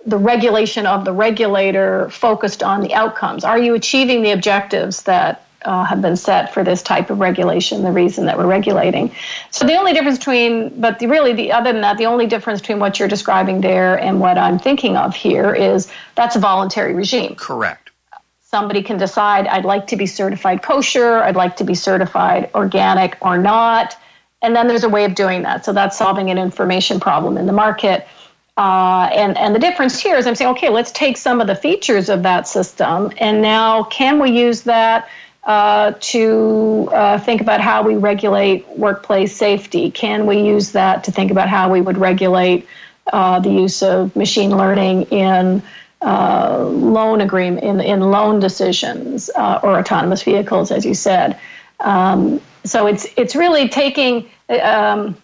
[0.08, 3.44] the regulation of the regulator focused on the outcomes.
[3.44, 7.82] Are you achieving the objectives that uh, have been set for this type of regulation,
[7.82, 9.12] the reason that we're regulating.
[9.50, 12.60] So the only difference between, but the, really, the other than that, the only difference
[12.60, 16.94] between what you're describing there and what I'm thinking of here is that's a voluntary
[16.94, 17.34] regime.
[17.34, 17.90] Correct.
[18.40, 23.18] Somebody can decide, I'd like to be certified kosher, I'd like to be certified organic
[23.20, 23.96] or not.
[24.40, 25.64] And then there's a way of doing that.
[25.64, 28.06] So that's solving an information problem in the market.
[28.56, 31.54] Uh, and, and the difference here is I'm saying, okay, let's take some of the
[31.54, 35.08] features of that system, and now can we use that
[35.44, 39.90] uh, to uh, think about how we regulate workplace safety?
[39.90, 42.66] Can we use that to think about how we would regulate
[43.12, 45.62] uh, the use of machine learning in
[46.02, 51.38] uh, loan agreement in, in loan decisions uh, or autonomous vehicles, as you said.
[51.80, 54.28] Um, so it's it's really taking
[54.62, 55.16] um,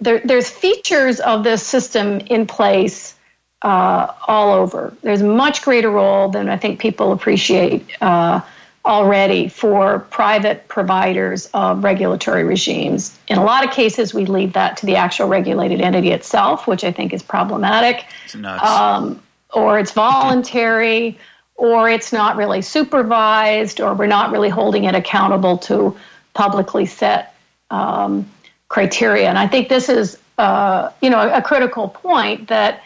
[0.00, 3.14] there, there's features of this system in place
[3.62, 4.94] uh, all over.
[5.02, 8.40] There's much greater role than I think people appreciate uh,
[8.86, 13.18] already for private providers of regulatory regimes.
[13.28, 16.84] In a lot of cases, we leave that to the actual regulated entity itself, which
[16.84, 18.04] I think is problematic.
[18.26, 19.22] It's um,
[19.54, 21.18] or it's voluntary,
[21.54, 25.96] or it's not really supervised, or we're not really holding it accountable to
[26.34, 27.34] publicly set
[27.70, 28.28] um,
[28.68, 29.28] criteria.
[29.28, 32.82] And I think this is, uh, you know, a, a critical point that.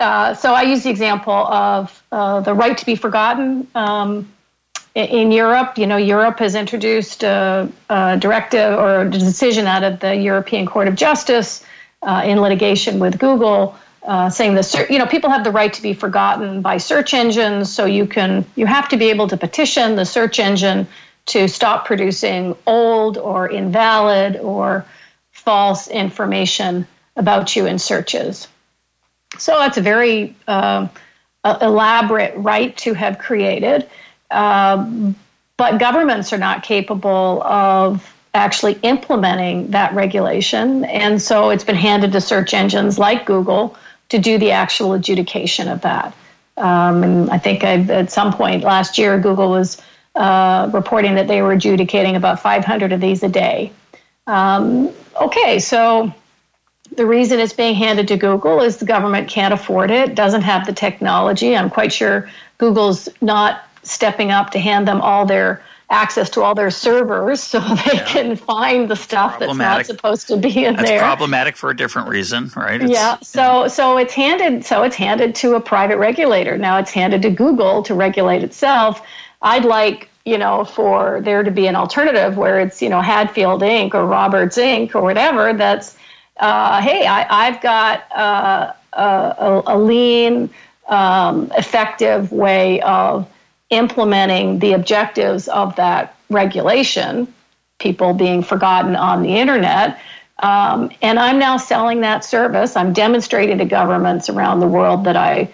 [0.00, 3.68] Uh, so I use the example of uh, the right to be forgotten.
[3.76, 4.32] Um,
[4.94, 10.00] in Europe, you know, Europe has introduced a, a, directive or a decision out of
[10.00, 11.64] the European Court of Justice
[12.02, 15.82] uh, in litigation with Google, uh, saying that you know people have the right to
[15.82, 17.72] be forgotten by search engines.
[17.72, 20.86] So you can you have to be able to petition the search engine
[21.26, 24.84] to stop producing old or invalid or
[25.30, 26.86] false information
[27.16, 28.48] about you in searches.
[29.38, 30.88] So that's a very uh,
[31.44, 33.88] elaborate right to have created.
[34.32, 35.12] Uh,
[35.56, 40.84] but governments are not capable of actually implementing that regulation.
[40.84, 43.76] And so it's been handed to search engines like Google
[44.08, 46.14] to do the actual adjudication of that.
[46.56, 49.80] Um, and I think I've, at some point last year, Google was
[50.14, 53.72] uh, reporting that they were adjudicating about 500 of these a day.
[54.26, 56.12] Um, okay, so
[56.96, 60.66] the reason it's being handed to Google is the government can't afford it, doesn't have
[60.66, 61.56] the technology.
[61.56, 62.28] I'm quite sure
[62.58, 67.60] Google's not stepping up to hand them all their access to all their servers so
[67.86, 68.04] they yeah.
[68.06, 70.98] can find the stuff that's not supposed to be in that's there.
[70.98, 72.80] problematic for a different reason, right?
[72.80, 73.18] It's, yeah.
[73.20, 76.56] So so it's handed so it's handed to a private regulator.
[76.56, 79.02] Now it's handed to Google to regulate itself.
[79.42, 83.62] I'd like you know, for there to be an alternative where it's, you know, Hadfield
[83.62, 83.94] Inc.
[83.94, 84.94] or Roberts Inc.
[84.94, 85.96] or whatever that's,
[86.36, 90.48] uh, hey, I, have got uh, a, a, lean,
[90.86, 93.28] um, effective way of
[93.72, 97.32] implementing the objectives of that regulation,
[97.78, 99.98] people being forgotten on the internet.
[100.38, 102.76] Um, and I'm now selling that service.
[102.76, 105.50] I'm demonstrating to governments around the world that I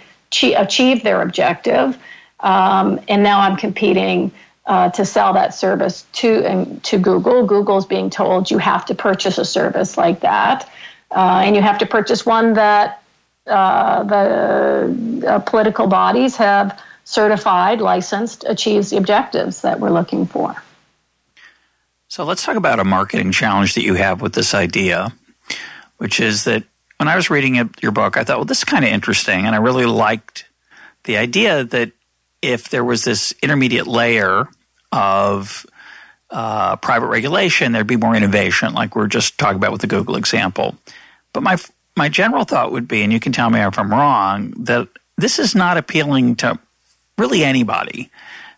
[0.57, 1.97] achieved their objective.
[2.41, 4.33] Um, and now I'm competing
[4.67, 7.47] uh, to sell that service to to Google.
[7.47, 10.71] Google's being told you have to purchase a service like that,
[11.11, 13.03] uh, and you have to purchase one that
[13.47, 16.79] uh, the uh, political bodies have
[17.09, 20.55] certified, licensed, achieves the objectives that we're looking for.
[22.09, 25.15] So let's talk about a marketing challenge that you have with this idea,
[25.97, 26.65] which is that
[26.99, 29.55] when I was reading your book, I thought, well, this is kind of interesting, and
[29.55, 30.45] I really liked
[31.05, 31.93] the idea that
[32.43, 34.47] if there was this intermediate layer
[34.93, 35.65] of
[36.29, 40.17] uh, private regulation, there'd be more innovation, like we're just talking about with the Google
[40.17, 40.77] example.
[41.33, 41.57] But my
[41.97, 45.39] my general thought would be, and you can tell me if I'm wrong, that this
[45.39, 46.59] is not appealing to
[47.19, 48.11] really anybody.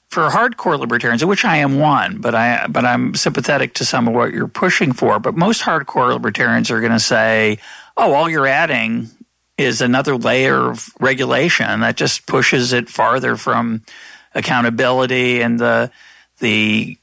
[0.09, 4.15] For hardcore libertarians, which I am one, but I but I'm sympathetic to some of
[4.15, 5.21] what you're pushing for.
[5.21, 7.59] But most hardcore libertarians are going to say,
[7.97, 9.09] "Oh, all you're adding
[9.57, 13.83] is another layer of regulation that just pushes it farther from
[14.35, 15.91] accountability and the
[16.39, 16.97] the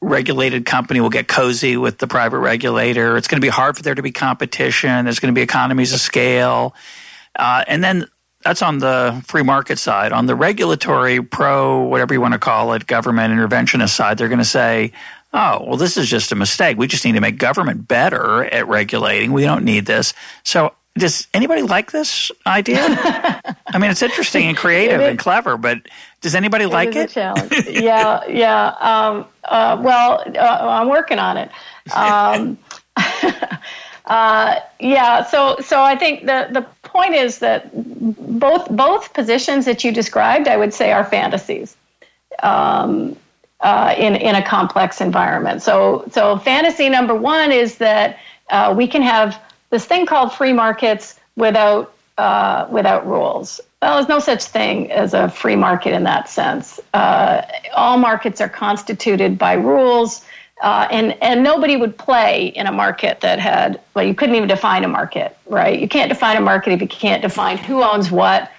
[0.00, 3.16] regulated company will get cozy with the private regulator.
[3.16, 5.04] It's going to be hard for there to be competition.
[5.04, 6.74] There's going to be economies of scale.
[7.34, 8.06] Uh, and then
[8.44, 10.12] that's on the free market side.
[10.12, 14.38] On the regulatory, pro, whatever you want to call it, government interventionist side, they're going
[14.38, 14.92] to say,
[15.32, 16.76] oh, well, this is just a mistake.
[16.76, 19.32] We just need to make government better at regulating.
[19.32, 20.14] We don't need this.
[20.44, 22.80] So does anybody like this idea?
[23.66, 25.78] I mean, it's interesting and creative and clever, but
[26.20, 27.10] does anybody it like it?
[27.10, 27.52] challenge.
[27.68, 28.66] yeah, yeah.
[28.78, 31.50] Um, uh, well, uh, I'm working on it.
[31.94, 32.56] Um,
[34.06, 35.24] uh, yeah.
[35.24, 40.48] So, so I think the the point is that both both positions that you described,
[40.48, 41.76] I would say, are fantasies.
[42.42, 43.16] Um,
[43.60, 45.62] uh, in in a complex environment.
[45.62, 48.18] So so fantasy number one is that
[48.50, 49.40] uh, we can have
[49.70, 53.60] this thing called free markets without uh, without rules.
[53.80, 56.80] Well, there's no such thing as a free market in that sense.
[56.92, 57.42] Uh,
[57.74, 60.24] all markets are constituted by rules,
[60.62, 64.48] uh, and and nobody would play in a market that had well, you couldn't even
[64.48, 65.78] define a market, right?
[65.78, 68.50] You can't define a market if you can't define who owns what,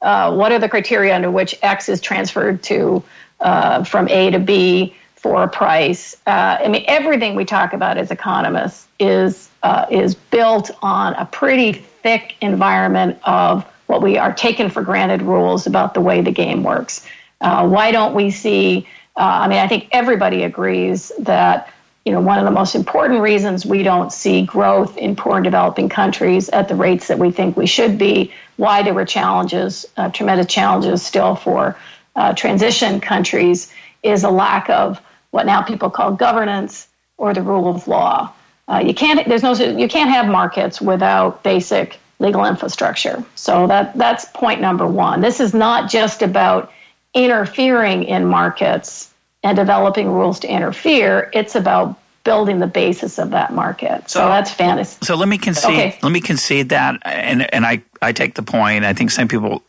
[0.00, 3.02] uh, what are the criteria under which X is transferred to
[3.40, 6.16] uh, from A to B for a price.
[6.26, 11.26] Uh, I mean, everything we talk about as economists is uh, is built on a
[11.26, 16.30] pretty thick environment of what we are taken for granted rules about the way the
[16.30, 17.06] game works.
[17.40, 18.86] Uh, why don't we see?
[19.20, 21.68] Uh, I mean, I think everybody agrees that
[22.06, 25.44] you know one of the most important reasons we don't see growth in poor and
[25.44, 28.32] developing countries at the rates that we think we should be.
[28.56, 31.76] Why there were challenges, uh, tremendous challenges still for
[32.16, 33.70] uh, transition countries,
[34.02, 35.02] is a lack of
[35.32, 38.32] what now people call governance or the rule of law.
[38.68, 39.28] Uh, you can't.
[39.28, 39.52] There's no.
[39.52, 43.22] You can't have markets without basic legal infrastructure.
[43.34, 45.20] So that that's point number one.
[45.20, 46.72] This is not just about
[47.12, 49.09] interfering in markets
[49.42, 51.30] and developing rules to interfere.
[51.32, 54.10] It's about building the basis of that market.
[54.10, 54.98] So, so that's fantasy.
[55.02, 55.70] So let me concede.
[55.70, 55.98] Okay.
[56.02, 58.84] Let me concede that, and and I I take the point.
[58.84, 59.62] I think some people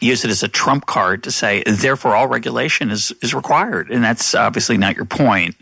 [0.00, 4.02] use it as a trump card to say, therefore, all regulation is is required, and
[4.02, 5.54] that's obviously not your point.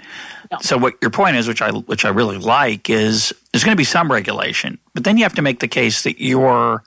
[0.51, 0.59] No.
[0.63, 3.81] So what your point is, which I which I really like, is there's going to
[3.81, 6.83] be some regulation, but then you have to make the case that your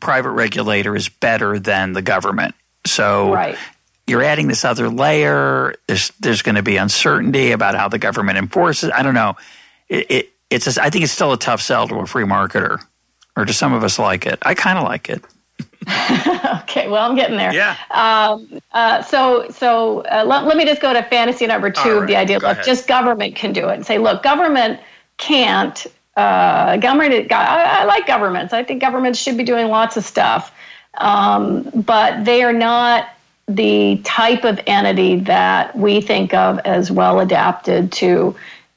[0.00, 2.54] private regulator is better than the government.
[2.86, 3.58] So right.
[4.06, 5.74] You're adding this other layer.
[5.86, 8.90] There's there's going to be uncertainty about how the government enforces.
[8.94, 9.36] I don't know.
[9.88, 12.80] It, it it's a, I think it's still a tough sell to a free marketer,
[13.36, 14.38] or do some of us like it?
[14.42, 15.24] I kind of like it.
[16.62, 17.52] okay, well, I'm getting there.
[17.52, 17.76] Yeah.
[17.90, 22.06] Um, uh, so, so uh, let, let, me just go to fantasy number two right,
[22.06, 24.80] the idea of just government can do it and say, look, government
[25.16, 25.86] can't.
[26.16, 28.52] Uh, government, I, I, like governments.
[28.52, 30.52] I think governments should be doing lots of stuff,
[30.94, 33.08] um, but they are not
[33.48, 38.34] the type of entity that we think of as well adapted to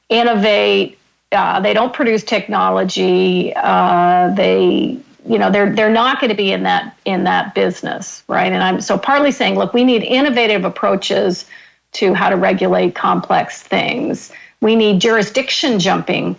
[0.08, 0.98] innovate.
[1.32, 3.52] Uh, they don't produce technology.
[3.54, 8.22] Uh, they you know they're they're not going to be in that in that business
[8.26, 11.44] right and i'm so partly saying look we need innovative approaches
[11.92, 16.36] to how to regulate complex things we need jurisdiction jumping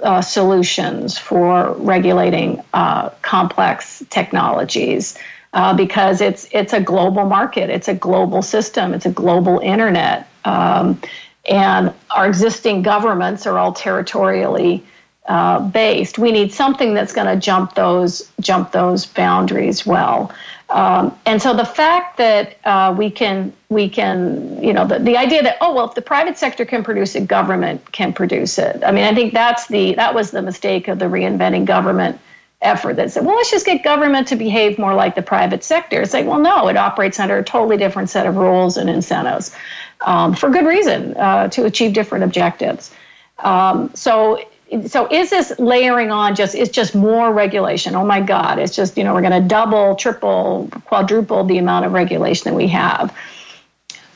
[0.00, 5.18] uh, solutions for regulating uh, complex technologies
[5.56, 10.28] uh, because it's it's a global market it's a global system it's a global internet
[10.44, 11.00] um,
[11.48, 14.84] and our existing governments are all territorially
[15.28, 16.18] uh, based.
[16.18, 20.32] We need something that's going to jump those jump those boundaries well.
[20.68, 25.16] Um, and so the fact that uh, we can we can you know the, the
[25.16, 28.82] idea that oh well if the private sector can produce it government can produce it
[28.84, 32.20] i mean i think that's the that was the mistake of the reinventing government
[32.62, 36.00] effort that said well let's just get government to behave more like the private sector.
[36.00, 39.54] It's like well no it operates under a totally different set of rules and incentives
[40.00, 42.92] um, for good reason uh, to achieve different objectives.
[43.38, 44.42] Um, so
[44.86, 47.94] so is this layering on just it's just more regulation?
[47.94, 51.84] Oh my god it's just you know we're going to double triple quadruple the amount
[51.84, 53.14] of regulation that we have.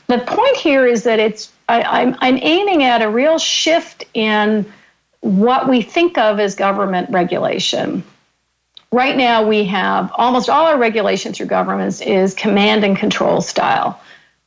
[0.07, 4.71] The point here is that it's I, I'm, I'm aiming at a real shift in
[5.21, 8.03] what we think of as government regulation
[8.91, 14.01] right now we have almost all our regulation through governments is command and control style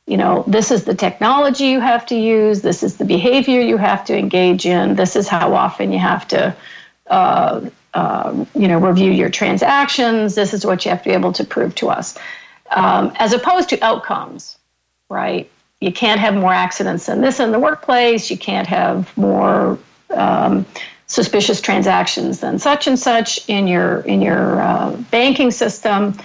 [0.07, 3.77] you know, this is the technology you have to use, this is the behavior you
[3.77, 6.55] have to engage in, this is how often you have to,
[7.07, 11.33] uh, uh, you know, review your transactions, this is what you have to be able
[11.33, 12.17] to prove to us.
[12.69, 14.57] Um, as opposed to outcomes,
[15.09, 15.49] right?
[15.81, 19.79] You can't have more accidents than this in the workplace, you can't have more.
[20.11, 20.67] Um,
[21.07, 26.17] suspicious transactions than such and such in your in your uh, banking system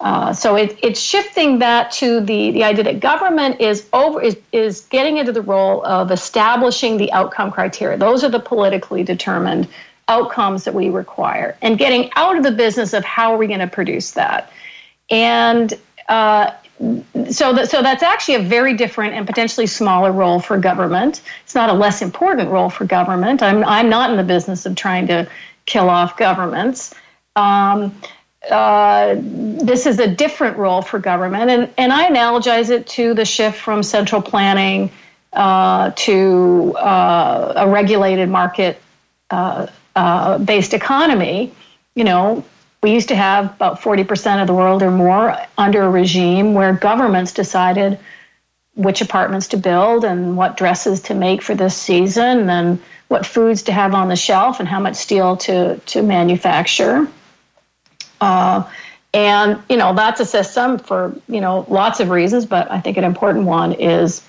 [0.00, 4.36] uh, so it, it's shifting that to the, the idea that government is over is,
[4.52, 7.98] is getting into the role of establishing the outcome criteria.
[7.98, 9.68] Those are the politically determined
[10.06, 13.58] outcomes that we require, and getting out of the business of how are we going
[13.58, 14.52] to produce that.
[15.10, 15.74] And
[16.08, 16.52] uh,
[17.30, 21.22] so, that, so that's actually a very different and potentially smaller role for government.
[21.42, 23.42] It's not a less important role for government.
[23.42, 25.28] I'm I'm not in the business of trying to
[25.66, 26.94] kill off governments.
[27.34, 28.00] Um,
[28.48, 33.24] uh, this is a different role for government, and, and I analogize it to the
[33.24, 34.90] shift from central planning
[35.32, 38.80] uh, to uh, a regulated market
[39.30, 39.66] uh,
[39.96, 41.52] uh, based economy.
[41.96, 42.44] You know,
[42.82, 46.72] we used to have about 40% of the world or more under a regime where
[46.72, 47.98] governments decided
[48.74, 53.62] which apartments to build and what dresses to make for this season and what foods
[53.62, 57.08] to have on the shelf and how much steel to, to manufacture.
[58.20, 58.62] Uh,
[59.14, 62.96] and you know that's a system for you know lots of reasons, but I think
[62.96, 64.22] an important one is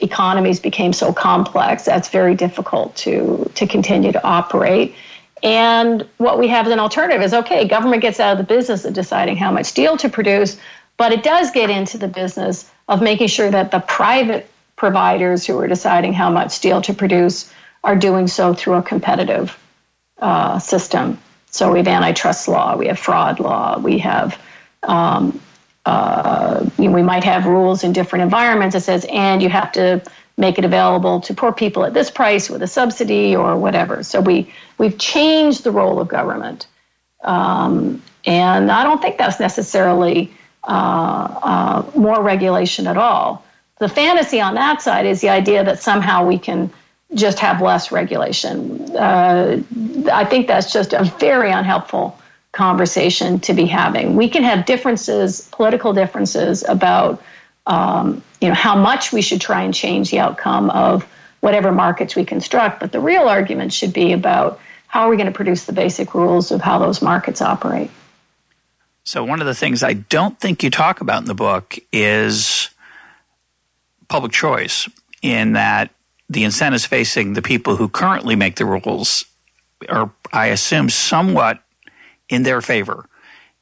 [0.00, 4.94] economies became so complex that's very difficult to to continue to operate.
[5.42, 8.84] And what we have as an alternative is okay, government gets out of the business
[8.84, 10.58] of deciding how much steel to produce,
[10.96, 15.58] but it does get into the business of making sure that the private providers who
[15.58, 17.52] are deciding how much steel to produce
[17.84, 19.58] are doing so through a competitive
[20.18, 21.18] uh, system.
[21.50, 24.40] So we have antitrust law, we have fraud law, we have
[24.82, 25.40] um,
[25.86, 29.72] uh, you know, we might have rules in different environments that says, and you have
[29.72, 30.02] to
[30.38, 34.02] make it available to poor people at this price with a subsidy or whatever.
[34.02, 36.66] So we we've changed the role of government,
[37.24, 40.32] um, and I don't think that's necessarily
[40.64, 43.44] uh, uh, more regulation at all.
[43.78, 46.70] The fantasy on that side is the idea that somehow we can
[47.14, 48.96] just have less regulation.
[48.96, 49.62] Uh,
[50.12, 52.18] I think that's just a very unhelpful
[52.52, 54.16] conversation to be having.
[54.16, 57.22] We can have differences, political differences about
[57.68, 61.06] um, you know how much we should try and change the outcome of
[61.40, 64.58] whatever markets we construct, but the real argument should be about
[64.88, 67.90] how are we going to produce the basic rules of how those markets operate.
[69.04, 72.70] So one of the things I don't think you talk about in the book is
[74.08, 74.88] public choice
[75.22, 75.90] in that
[76.28, 79.24] the incentives facing the people who currently make the rules
[79.88, 81.62] are, I assume, somewhat
[82.28, 83.06] in their favor.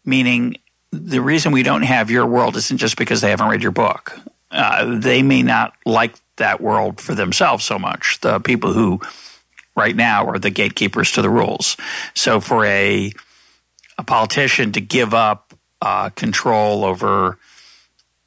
[0.04, 0.56] Meaning,
[0.92, 4.18] the reason we don't have your world isn't just because they haven't read your book.
[4.50, 8.20] Uh, they may not like that world for themselves so much.
[8.20, 9.00] The people who
[9.74, 11.76] right now are the gatekeepers to the rules.
[12.14, 13.12] So for a
[13.98, 17.38] a politician to give up uh, control over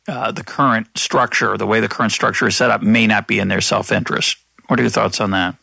[0.07, 3.39] uh, the current structure, the way the current structure is set up, may not be
[3.39, 4.38] in their self interest.
[4.68, 5.55] What are your thoughts on that?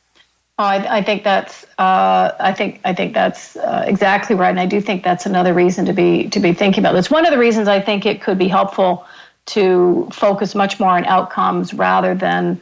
[0.58, 4.60] Oh, I, I, think that's uh, I think I think that's uh, exactly right, and
[4.60, 7.10] I do think that's another reason to be to be thinking about this.
[7.10, 9.04] One of the reasons I think it could be helpful
[9.46, 12.58] to focus much more on outcomes rather than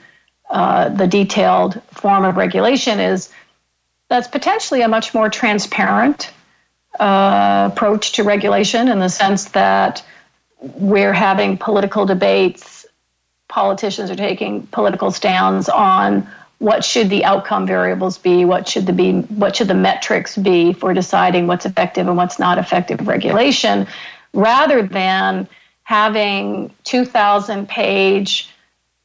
[0.50, 3.30] uh, the detailed form of regulation is
[4.08, 6.32] that's potentially a much more transparent
[6.98, 10.04] uh, approach to regulation in the sense that
[10.60, 12.86] we're having political debates,
[13.48, 16.28] politicians are taking political stands on
[16.58, 20.72] what should the outcome variables be, what should the be, what should the metrics be
[20.72, 23.86] for deciding what's effective and what's not effective regulation,
[24.32, 25.48] rather than
[25.82, 28.48] having 2,000 page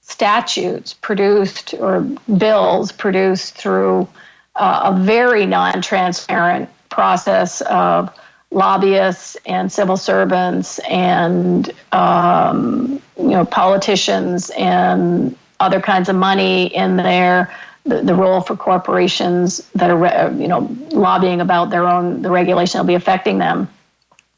[0.01, 2.01] statutes produced or
[2.37, 4.07] bills produced through
[4.55, 8.11] uh, a very non transparent process of
[8.51, 16.95] lobbyists and civil servants and um, you know politicians and other kinds of money in
[16.95, 17.53] there.
[17.85, 22.77] The, the role for corporations that are you know lobbying about their own the regulation
[22.77, 23.69] that will be affecting them.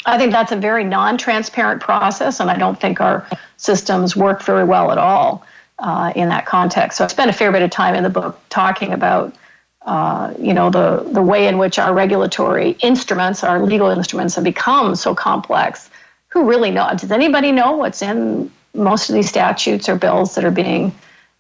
[0.05, 4.63] I think that's a very non-transparent process, and I don't think our systems work very
[4.63, 5.43] well at all
[5.79, 6.97] uh, in that context.
[6.97, 9.35] So I spent a fair bit of time in the book talking about
[9.83, 14.43] uh, you know the the way in which our regulatory instruments, our legal instruments, have
[14.43, 15.89] become so complex.
[16.29, 17.01] Who really knows?
[17.01, 20.93] Does anybody know what's in most of these statutes or bills that are being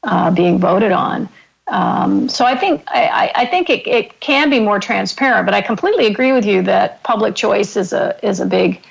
[0.03, 1.29] uh, being voted on?
[1.67, 5.61] Um, so I think I, I think it, it, can be more transparent, but I
[5.61, 8.81] completely agree with you that public choice is a is a big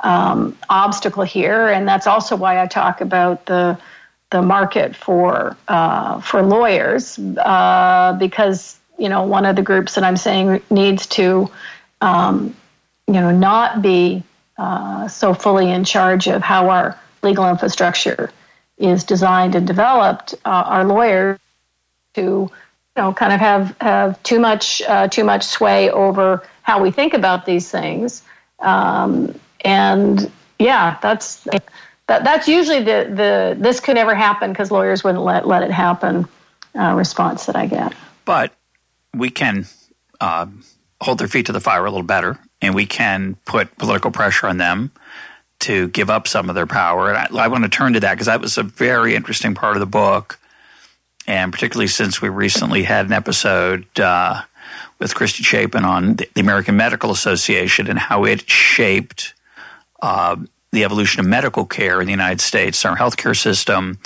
[0.00, 3.78] um, obstacle here, and that's also why I talk about the
[4.30, 10.04] the market for uh, for lawyers uh, because you know, one of the groups that
[10.04, 11.50] I'm saying needs to,
[12.00, 12.54] um,
[13.06, 14.22] you know, not be
[14.56, 18.30] uh, so fully in charge of how our legal infrastructure
[18.78, 20.34] is designed and developed.
[20.44, 21.38] Uh, our lawyers
[22.14, 22.50] to, you
[22.96, 27.14] know, kind of have have too much uh, too much sway over how we think
[27.14, 28.22] about these things,
[28.60, 31.46] um, and yeah, that's
[32.06, 35.70] that, that's usually the the this could never happen because lawyers wouldn't let let it
[35.70, 36.26] happen.
[36.76, 37.94] Uh, response that I get.
[38.24, 38.52] But
[39.14, 39.64] we can
[40.20, 40.46] uh,
[41.00, 44.48] hold their feet to the fire a little better, and we can put political pressure
[44.48, 44.90] on them
[45.64, 47.10] to give up some of their power.
[47.10, 49.76] And I, I want to turn to that because that was a very interesting part
[49.76, 50.38] of the book,
[51.26, 54.42] and particularly since we recently had an episode uh,
[54.98, 59.34] with Christy Chapin on the, American Medical Association and how it shaped
[60.02, 60.36] uh,
[60.72, 63.98] the evolution of medical care in the United States, our healthcare system,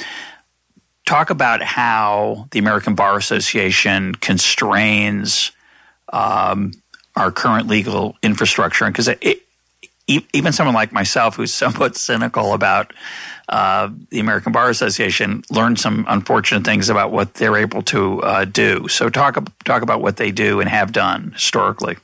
[1.07, 5.53] talk about how the American Bar Association constrains
[6.13, 6.73] um,
[7.17, 9.09] our current legal infrastructure, because
[10.09, 12.93] even someone like myself, who's somewhat cynical about
[13.49, 18.45] uh, the American Bar Association, learned some unfortunate things about what they're able to uh,
[18.45, 18.89] do.
[18.89, 21.97] So talk talk about what they do and have done historically.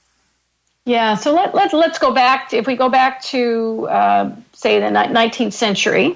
[0.87, 2.51] Yeah, so let, let, let's go back.
[2.51, 6.15] To, if we go back to, uh, say, the 19th century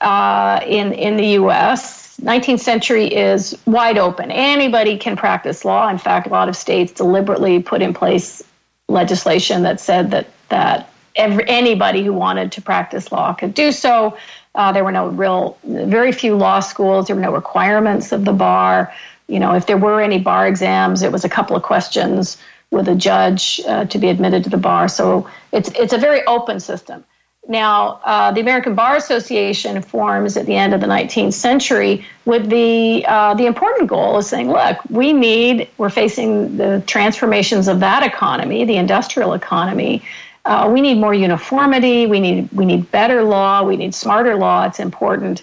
[0.00, 4.30] uh, in, in the U.S., 19th century is wide open.
[4.30, 5.88] Anybody can practice law.
[5.88, 8.44] In fact, a lot of states deliberately put in place
[8.88, 14.16] legislation that said that that every, anybody who wanted to practice law could do so.
[14.54, 17.06] Uh, there were no real, very few law schools.
[17.06, 18.92] There were no requirements of the bar.
[19.28, 22.38] You know, if there were any bar exams, it was a couple of questions
[22.70, 24.88] with a judge uh, to be admitted to the bar.
[24.88, 27.04] So it's it's a very open system.
[27.48, 32.48] Now, uh, the American Bar Association forms at the end of the 19th century with
[32.50, 37.80] the uh, the important goal of saying, look, we need we're facing the transformations of
[37.80, 40.02] that economy, the industrial economy.
[40.46, 42.06] Uh, we need more uniformity.
[42.06, 43.64] We need we need better law.
[43.64, 44.64] We need smarter law.
[44.64, 45.42] It's important.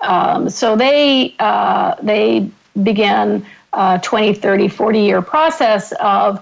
[0.00, 2.48] Um, so they uh, they
[2.80, 6.40] began a 20, 30, 40 year process of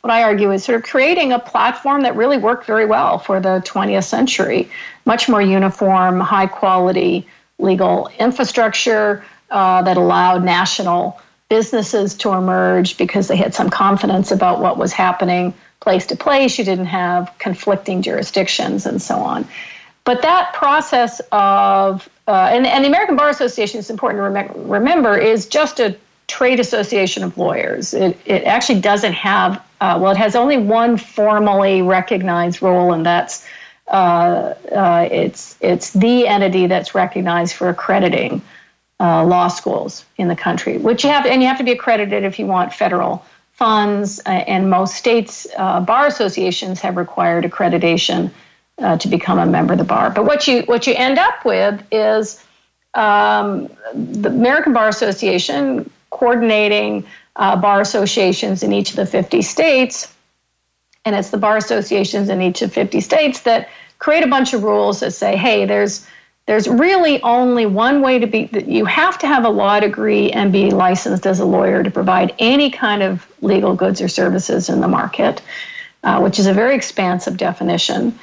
[0.00, 3.40] what I argue is sort of creating a platform that really worked very well for
[3.40, 4.70] the 20th century.
[5.04, 7.26] Much more uniform, high quality
[7.58, 11.20] legal infrastructure uh, that allowed national
[11.50, 16.58] businesses to emerge because they had some confidence about what was happening place to place.
[16.58, 19.46] You didn't have conflicting jurisdictions and so on.
[20.04, 24.68] But that process of, uh, and, and the American Bar Association, is important to rem-
[24.68, 27.94] remember, is just a trade association of lawyers.
[27.94, 33.04] It, it actually doesn't have, uh, well, it has only one formally recognized role, and
[33.04, 33.46] that's
[33.88, 38.42] uh, uh, it's it's the entity that's recognized for accrediting
[39.00, 40.76] uh, law schools in the country.
[40.76, 43.24] Which you have, and you have to be accredited if you want federal
[43.58, 44.20] funds.
[44.24, 48.30] Uh, and most states' uh, bar associations have required accreditation
[49.00, 50.08] to become a member of the bar.
[50.08, 52.40] But what you what you end up with is
[52.94, 57.06] um, the American Bar Association coordinating
[57.36, 60.12] uh, bar associations in each of the 50 states.
[61.04, 64.62] And it's the bar associations in each of 50 states that create a bunch of
[64.62, 66.06] rules that say, hey, there's
[66.48, 70.50] there's really only one way to be you have to have a law degree and
[70.50, 74.80] be licensed as a lawyer to provide any kind of legal goods or services in
[74.80, 75.42] the market,
[76.04, 78.18] uh, which is a very expansive definition.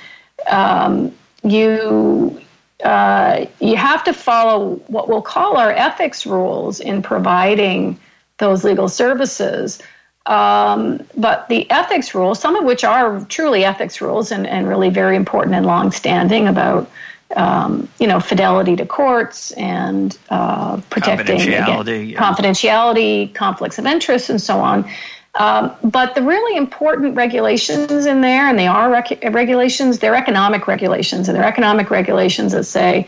[0.47, 1.13] Um,
[1.43, 2.41] you
[2.83, 7.99] uh, you have to follow what we'll call our ethics rules in providing
[8.39, 9.79] those legal services.
[10.25, 14.89] Um, but the ethics rules, some of which are truly ethics rules and, and really
[14.89, 16.89] very important and long-standing about,
[17.35, 22.19] um, you know, fidelity to courts and uh, protecting confidentiality, yeah.
[22.19, 24.89] confidentiality, conflicts of interest, and so on.
[25.35, 30.67] Um, but the really important regulations in there, and they are rec- regulations, they're economic
[30.67, 33.07] regulations, and they're economic regulations that say,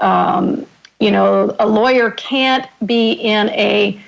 [0.00, 0.66] um,
[0.98, 4.00] you know, a lawyer can't be in a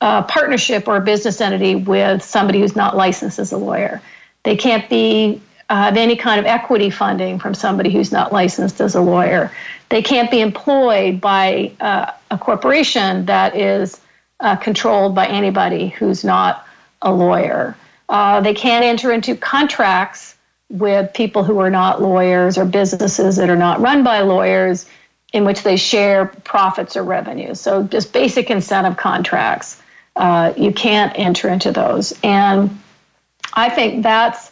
[0.00, 4.00] uh, partnership or a business entity with somebody who's not licensed as a lawyer.
[4.44, 8.94] They can't be uh, any kind of equity funding from somebody who's not licensed as
[8.94, 9.52] a lawyer.
[9.90, 14.00] They can't be employed by uh, a corporation that is
[14.40, 16.66] uh, controlled by anybody who's not
[17.02, 17.76] a lawyer.
[18.08, 20.36] Uh, they can't enter into contracts
[20.70, 24.86] with people who are not lawyers or businesses that are not run by lawyers
[25.32, 27.60] in which they share profits or revenues.
[27.60, 29.80] So, just basic incentive contracts.
[30.16, 32.18] Uh, you can't enter into those.
[32.22, 32.78] And
[33.54, 34.47] I think that's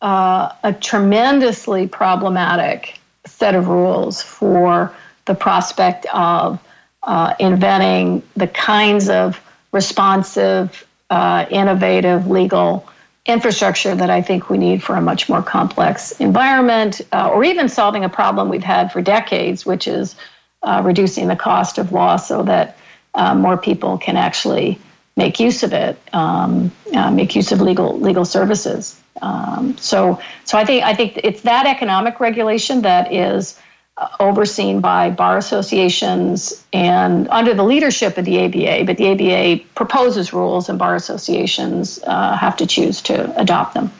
[0.00, 4.94] uh, a tremendously problematic set of rules for
[5.24, 6.58] the prospect of
[7.02, 9.40] uh, inventing the kinds of
[9.72, 12.86] responsive uh, innovative legal
[13.26, 17.68] infrastructure that I think we need for a much more complex environment, uh, or even
[17.68, 20.16] solving a problem we've had for decades, which is
[20.62, 22.78] uh, reducing the cost of law so that
[23.14, 24.78] uh, more people can actually
[25.16, 26.72] make use of it, um,
[27.12, 28.98] make use of legal legal services.
[29.22, 33.58] Um, so, so I think I think it's that economic regulation that is
[34.20, 40.32] overseen by bar associations and under the leadership of the ABA, but the ABA proposes
[40.32, 43.90] rules and bar associations uh, have to choose to adopt them.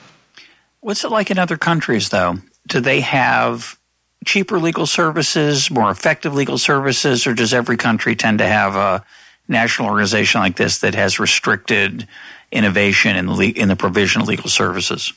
[0.81, 2.39] What's it like in other countries, though?
[2.67, 3.79] Do they have
[4.25, 9.05] cheaper legal services, more effective legal services, or does every country tend to have a
[9.49, 12.07] national organization like this that has restricted
[12.51, 15.13] innovation in the, in the provision of legal services?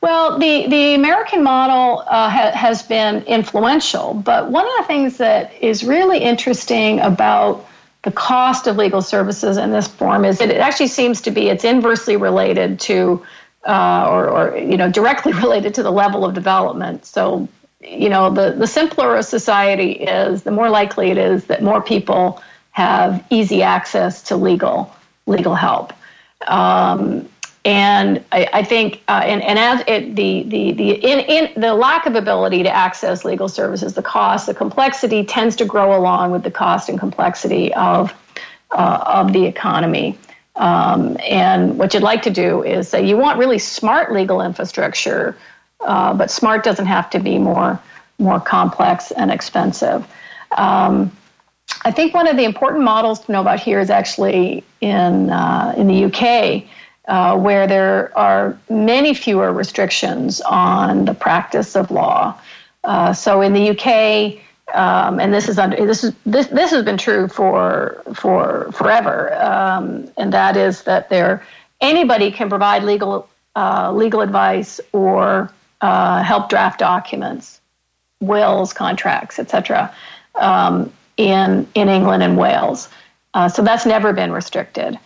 [0.00, 5.18] Well, the, the American model uh, ha- has been influential, but one of the things
[5.18, 7.66] that is really interesting about
[8.02, 11.48] the cost of legal services in this form is that it actually seems to be
[11.48, 13.24] it's inversely related to,
[13.64, 17.06] uh, or, or you know, directly related to the level of development.
[17.06, 17.48] So,
[17.80, 21.80] you know, the, the simpler a society is, the more likely it is that more
[21.80, 22.42] people
[22.72, 24.92] have easy access to legal
[25.26, 25.92] legal help.
[26.46, 27.28] Um,
[27.64, 31.74] and I, I think, uh, and, and as it, the the the in, in the
[31.74, 36.32] lack of ability to access legal services, the cost, the complexity tends to grow along
[36.32, 38.12] with the cost and complexity of
[38.72, 40.18] uh, of the economy.
[40.56, 45.36] Um, and what you'd like to do is say you want really smart legal infrastructure,
[45.80, 47.80] uh, but smart doesn't have to be more
[48.18, 50.04] more complex and expensive.
[50.58, 51.12] Um,
[51.84, 55.74] I think one of the important models to know about here is actually in uh,
[55.76, 56.64] in the UK
[57.08, 62.38] uh, where there are many fewer restrictions on the practice of law.
[62.84, 64.38] Uh, so in the UK,
[64.74, 69.34] um, and this is under this is this this has been true for for forever,
[69.34, 71.44] um, and that is that there
[71.80, 77.60] anybody can provide legal uh, legal advice or uh, help draft documents,
[78.20, 79.92] wills, contracts, etc.
[80.36, 82.88] Um, in in England and Wales,
[83.34, 84.98] uh, so that's never been restricted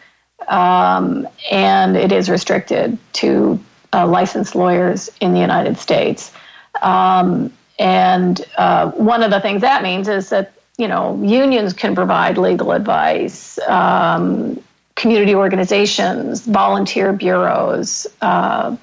[0.48, 3.58] um, and it is restricted to
[3.92, 6.32] uh, licensed lawyers in the United States.
[6.82, 11.94] Um, and uh, one of the things that means is that you know unions can
[11.94, 14.62] provide legal advice, um,
[14.94, 18.76] community organizations, volunteer bureaus, uh,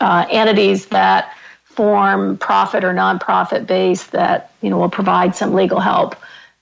[0.00, 1.32] uh entities that
[1.64, 6.14] form profit or nonprofit base that you know will provide some legal help.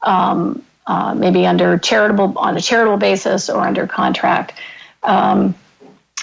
[0.03, 4.53] Um, uh, maybe under charitable on a charitable basis or under contract.
[5.03, 5.55] Um,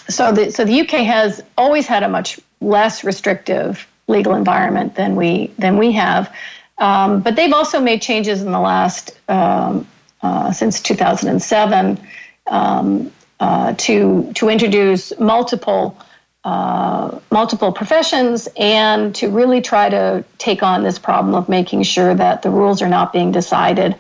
[0.08, 5.16] so the so the UK has always had a much less restrictive legal environment than
[5.16, 6.34] we than we have,
[6.78, 9.88] um, but they've also made changes in the last um,
[10.22, 12.00] uh, since 2007
[12.48, 15.98] um, uh, to to introduce multiple.
[16.44, 22.14] Uh, multiple professions and to really try to take on this problem of making sure
[22.14, 23.96] that the rules are not being decided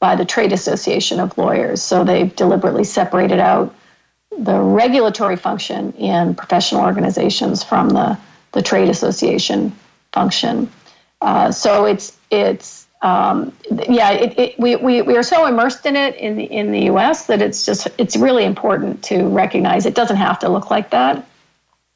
[0.00, 1.82] by the Trade Association of Lawyers.
[1.82, 3.74] So they've deliberately separated out
[4.38, 8.18] the regulatory function in professional organizations from the,
[8.52, 9.72] the trade association
[10.12, 10.70] function.
[11.20, 13.52] Uh, so it's it's um,
[13.88, 16.84] yeah it, it, we, we, we are so immersed in it in the in the
[16.86, 17.26] U.S.
[17.26, 21.26] that it's just it's really important to recognize it doesn't have to look like that.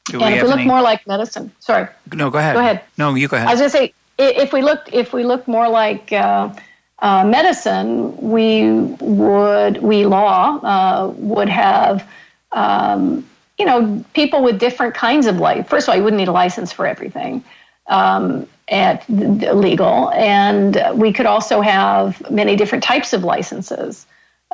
[0.07, 0.67] Do and we if we look any...
[0.67, 1.87] more like medicine, sorry.
[2.13, 2.55] No, go ahead.
[2.55, 2.81] Go ahead.
[2.97, 3.47] No, you go ahead.
[3.47, 6.53] I was going to say if we looked, if we look more like uh,
[6.99, 12.07] uh, medicine, we would, we law uh, would have,
[12.51, 13.27] um,
[13.57, 15.67] you know, people with different kinds of life.
[15.67, 17.43] First of all, you wouldn't need a license for everything
[17.87, 24.05] um, at legal, and we could also have many different types of licenses.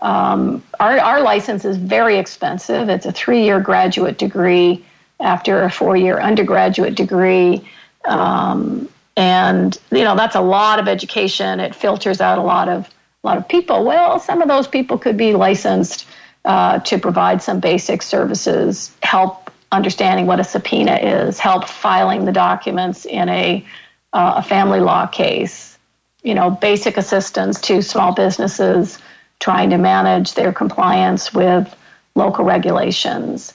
[0.01, 2.89] Um, our, our license is very expensive.
[2.89, 4.83] It's a three-year graduate degree
[5.19, 7.67] after a four-year undergraduate degree.
[8.05, 11.59] Um, and you know that's a lot of education.
[11.59, 12.87] It filters out a lot of
[13.23, 13.85] a lot of people.
[13.85, 16.07] Well some of those people could be licensed
[16.45, 22.31] uh, to provide some basic services help understanding what a subpoena is help filing the
[22.31, 23.65] documents in a,
[24.13, 25.77] uh, a family law case.
[26.23, 28.97] You know basic assistance to small businesses
[29.39, 31.73] trying to manage their compliance with
[32.15, 33.53] local regulations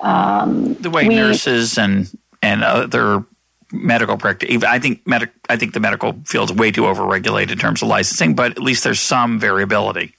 [0.00, 2.10] um, the way we, nurses and
[2.42, 3.24] and other
[3.72, 4.62] medical practice.
[4.64, 5.30] I think medic.
[5.48, 8.62] I think the medical field is way too overregulated in terms of licensing, but at
[8.62, 10.14] least there's some variability.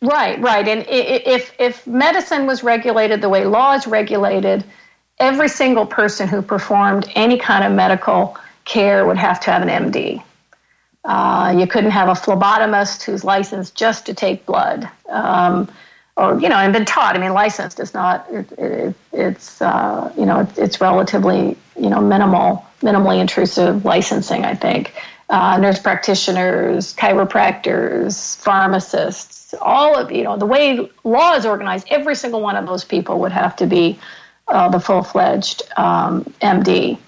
[0.00, 0.66] Right, right.
[0.66, 4.64] And if if medicine was regulated the way law is regulated,
[5.18, 9.68] every single person who performed any kind of medical care would have to have an
[9.68, 10.22] MD.
[11.04, 14.88] Uh, you couldn't have a phlebotomist who's licensed just to take blood.
[15.08, 15.70] Um,
[16.18, 17.16] or you know, and been taught.
[17.16, 18.26] I mean, licensed is not.
[18.30, 24.44] It, it, it's uh, you know, it's relatively you know minimal, minimally intrusive licensing.
[24.44, 24.92] I think
[25.30, 31.86] uh, nurse practitioners, chiropractors, pharmacists, all of you know the way law is organized.
[31.88, 33.98] Every single one of those people would have to be
[34.48, 36.98] uh, the full fledged um, MD,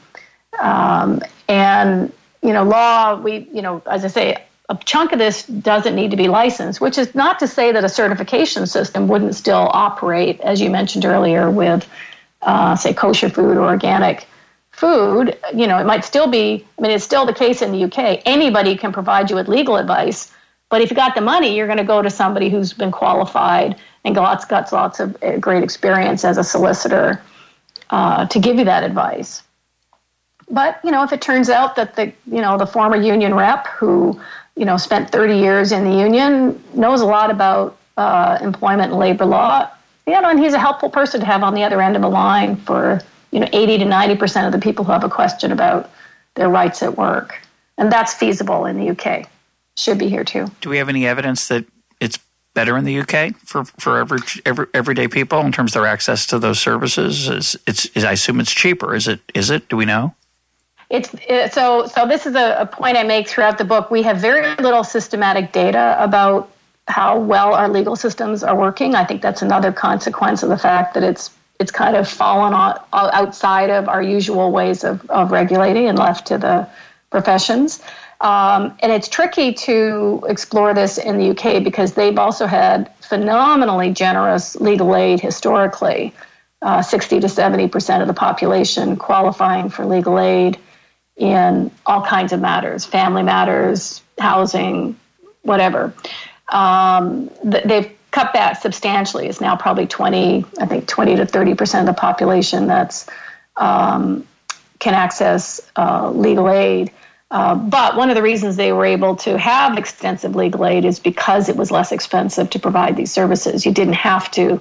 [0.61, 3.17] um, and you know, law.
[3.17, 6.81] We you know, as I say a chunk of this doesn't need to be licensed,
[6.81, 11.05] which is not to say that a certification system wouldn't still operate, as you mentioned
[11.05, 11.89] earlier, with,
[12.43, 14.29] uh, say, kosher food or organic
[14.71, 15.37] food.
[15.53, 18.23] You know, it might still be, I mean, it's still the case in the UK.
[18.25, 20.33] Anybody can provide you with legal advice,
[20.69, 23.75] but if you got the money, you're going to go to somebody who's been qualified
[24.05, 27.21] and got, got lots of uh, great experience as a solicitor
[27.91, 29.43] uh, to give you that advice.
[30.51, 33.69] But you know, if it turns out that the you know the former union rep
[33.69, 34.21] who
[34.57, 39.01] you know, spent 30 years in the union, knows a lot about uh, employment and
[39.01, 39.69] labor law.
[40.07, 42.09] You know, and he's a helpful person to have on the other end of a
[42.09, 45.53] line for you know 80 to 90 percent of the people who have a question
[45.53, 45.91] about
[46.35, 47.41] their rights at work,
[47.79, 49.29] and that's feasible in the UK.
[49.77, 50.47] Should be here too.
[50.61, 51.65] Do we have any evidence that
[52.01, 52.19] it's
[52.55, 56.27] better in the UK for for average every, everyday people in terms of their access
[56.27, 57.29] to those services?
[57.29, 58.95] Is it's is, I assume it's cheaper.
[58.95, 59.21] Is it?
[59.35, 59.69] Is it?
[59.69, 60.15] Do we know?
[60.91, 62.07] It's it, so so.
[62.07, 63.93] This is a, a point I make throughout the book.
[63.93, 66.51] We have very little systematic data about
[66.89, 68.97] how well our legal systems are working.
[68.97, 71.31] I think that's another consequence of the fact that it's
[71.61, 76.27] it's kind of fallen on, outside of our usual ways of, of regulating and left
[76.29, 76.67] to the
[77.11, 77.81] professions.
[78.21, 83.93] Um, and it's tricky to explore this in the UK because they've also had phenomenally
[83.93, 86.15] generous legal aid historically
[86.63, 90.59] uh, 60 to 70 percent of the population qualifying for legal aid
[91.21, 94.99] in all kinds of matters, family matters, housing,
[95.43, 95.93] whatever.
[96.49, 99.29] Um, they've cut that substantially.
[99.29, 103.07] It's now probably 20, I think 20 to 30 percent of the population that's
[103.57, 104.27] um,
[104.79, 106.91] can access uh, legal aid.
[107.31, 110.99] Uh, but one of the reasons they were able to have extensive legal aid is
[110.99, 113.65] because it was less expensive to provide these services.
[113.67, 114.61] You didn't have to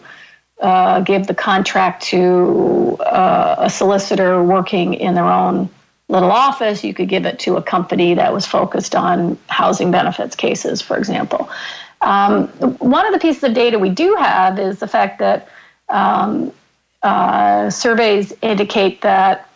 [0.59, 5.69] uh, give the contract to uh, a solicitor working in their own
[6.09, 6.83] little office.
[6.83, 10.97] You could give it to a company that was focused on housing benefits cases, for
[10.97, 11.49] example.
[12.01, 12.47] Um,
[12.79, 15.47] one of the pieces of data we do have is the fact that
[15.87, 16.51] um,
[17.03, 19.49] uh, surveys indicate that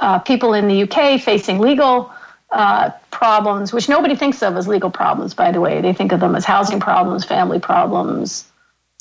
[0.00, 2.12] uh, people in the UK facing legal
[2.50, 6.20] uh, problems, which nobody thinks of as legal problems, by the way, they think of
[6.20, 8.44] them as housing problems, family problems,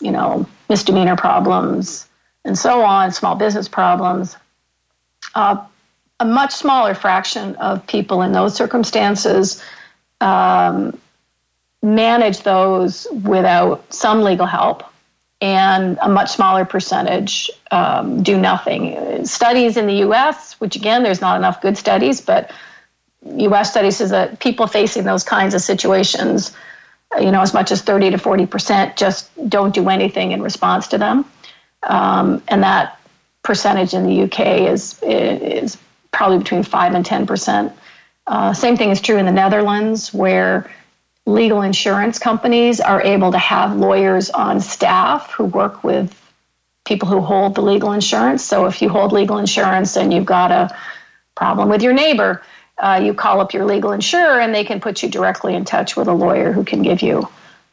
[0.01, 2.07] you know, misdemeanor problems,
[2.45, 4.35] and so on, small business problems.
[6.19, 9.61] A much smaller fraction of people in those circumstances
[10.21, 10.97] um,
[11.81, 14.83] manage those without some legal help,
[15.41, 19.25] and a much smaller percentage um, do nothing.
[19.25, 22.51] Studies in the US, which again, there's not enough good studies, but
[23.25, 26.55] US studies is that people facing those kinds of situations
[27.19, 30.87] you know, as much as 30 to 40 percent just don't do anything in response
[30.89, 31.25] to them.
[31.83, 32.99] Um, and that
[33.43, 35.77] percentage in the UK is, is
[36.13, 37.73] probably between 5 and 10 percent.
[38.25, 40.71] Uh, same thing is true in the Netherlands, where
[41.25, 46.17] legal insurance companies are able to have lawyers on staff who work with
[46.85, 48.43] people who hold the legal insurance.
[48.43, 50.75] So if you hold legal insurance and you've got a
[51.35, 52.41] problem with your neighbor,
[52.77, 55.95] uh, you call up your legal insurer and they can put you directly in touch
[55.95, 57.27] with a lawyer who can give you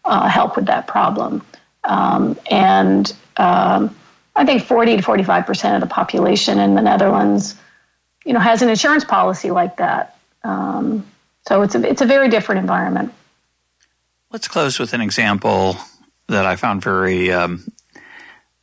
[0.05, 1.45] uh, help with that problem.
[1.83, 3.97] Um, and um,
[4.37, 7.57] I think 40 to 45 percent of the population in the Netherlands,
[8.25, 10.17] you know, has an insurance policy like that.
[10.45, 11.07] Um,
[11.47, 13.13] so it's a it's a very different environment.
[14.31, 15.77] Let's close with an example
[16.29, 17.67] that I found very um,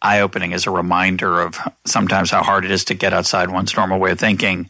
[0.02, 3.76] eye opening as a reminder of sometimes how hard it is to get outside one's
[3.76, 4.70] normal way of thinking.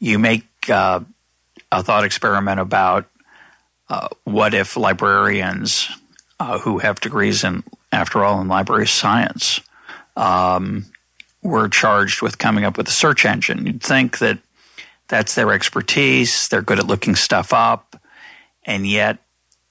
[0.00, 1.00] You make uh,
[1.70, 3.08] a thought experiment about
[3.88, 5.88] uh, what if librarians
[6.40, 7.62] uh, who have degrees in,
[7.92, 9.60] after all, in library science,
[10.16, 10.86] um,
[11.42, 13.66] were charged with coming up with a search engine.
[13.66, 14.38] You'd think that
[15.08, 18.00] that's their expertise, they're good at looking stuff up,
[18.64, 19.18] and yet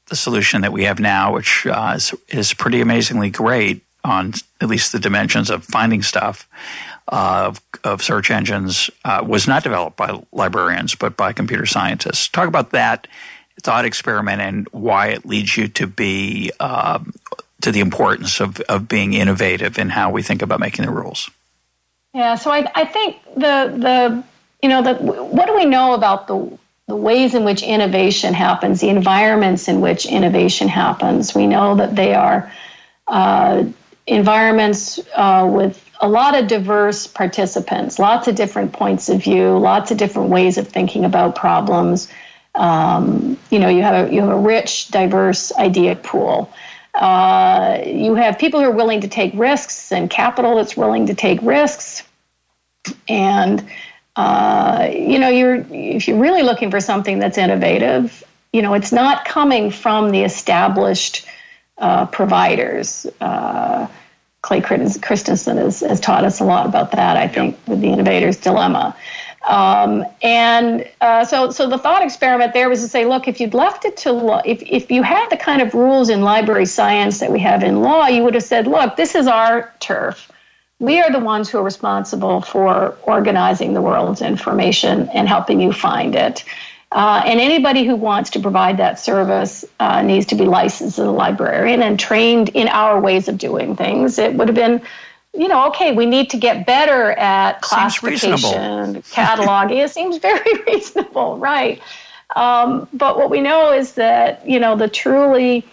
[0.07, 4.67] the solution that we have now, which uh, is, is pretty amazingly great on at
[4.67, 6.47] least the dimensions of finding stuff,
[7.07, 12.27] of, of search engines uh, was not developed by librarians, but by computer scientists.
[12.27, 13.07] Talk about that
[13.61, 16.99] thought experiment and why it leads you to be uh,
[17.61, 21.29] to the importance of, of being innovative in how we think about making the rules.
[22.13, 24.23] Yeah, so I, I think the the
[24.61, 26.57] you know the what do we know about the
[26.87, 31.33] the ways in which innovation happens, the environments in which innovation happens.
[31.33, 32.51] We know that they are
[33.07, 33.63] uh,
[34.07, 39.91] environments uh, with a lot of diverse participants, lots of different points of view, lots
[39.91, 42.11] of different ways of thinking about problems.
[42.55, 46.51] Um, you know, you have a, you have a rich, diverse idea pool.
[47.01, 51.15] Uh, you have people who are willing to take risks and capital that's willing to
[51.15, 52.03] take risks.
[53.09, 53.67] And
[54.15, 58.23] uh, you know, you're if you're really looking for something that's innovative,
[58.53, 61.25] you know, it's not coming from the established
[61.79, 63.07] uh, providers.
[63.19, 63.87] Uh,
[64.43, 68.37] Clay Christensen has, has, taught us a lot about that, I think, with the innovator's
[68.37, 68.95] dilemma.
[69.47, 73.55] Um, and uh, so, so the thought experiment there was to say, look, if you'd
[73.55, 77.19] left it to law, if, if you had the kind of rules in library science
[77.19, 80.31] that we have in law, you would have said, look, this is our turf.
[80.79, 85.73] We are the ones who are responsible for organizing the world's information and helping you
[85.73, 86.43] find it.
[86.91, 91.05] Uh, and anybody who wants to provide that service uh, needs to be licensed as
[91.05, 94.19] a librarian and trained in our ways of doing things.
[94.19, 94.81] It would have been,
[95.33, 99.83] you know, okay, we need to get better at classification, cataloging.
[99.83, 101.81] it seems very reasonable, right?
[102.35, 105.65] Um, but what we know is that, you know, the truly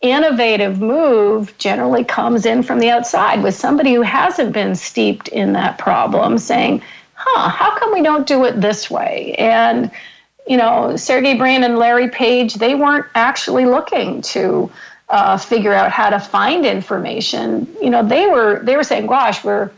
[0.00, 5.52] innovative move generally comes in from the outside with somebody who hasn't been steeped in
[5.52, 6.82] that problem saying,
[7.14, 9.34] huh, how come we don't do it this way?
[9.34, 9.90] And
[10.46, 14.70] you know, Sergey Brin and Larry Page, they weren't actually looking to
[15.10, 17.66] uh, figure out how to find information.
[17.82, 19.70] You know, they were they were saying, "Gosh, we're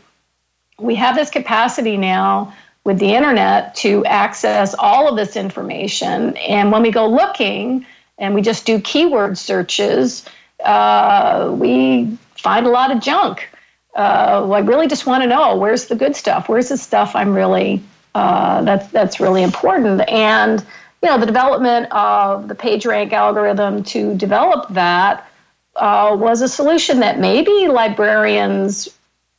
[0.79, 2.53] we have this capacity now
[2.83, 7.85] with the internet to access all of this information, and when we go looking
[8.17, 10.25] and we just do keyword searches,
[10.63, 13.49] uh, we find a lot of junk."
[13.95, 16.49] uh, I really just want to know where's the good stuff?
[16.49, 17.83] Where's the stuff I'm really
[18.15, 20.07] uh, that's that's really important?
[20.09, 20.65] And
[21.03, 25.29] you know, the development of the PageRank algorithm to develop that
[25.75, 28.87] uh, was a solution that maybe librarians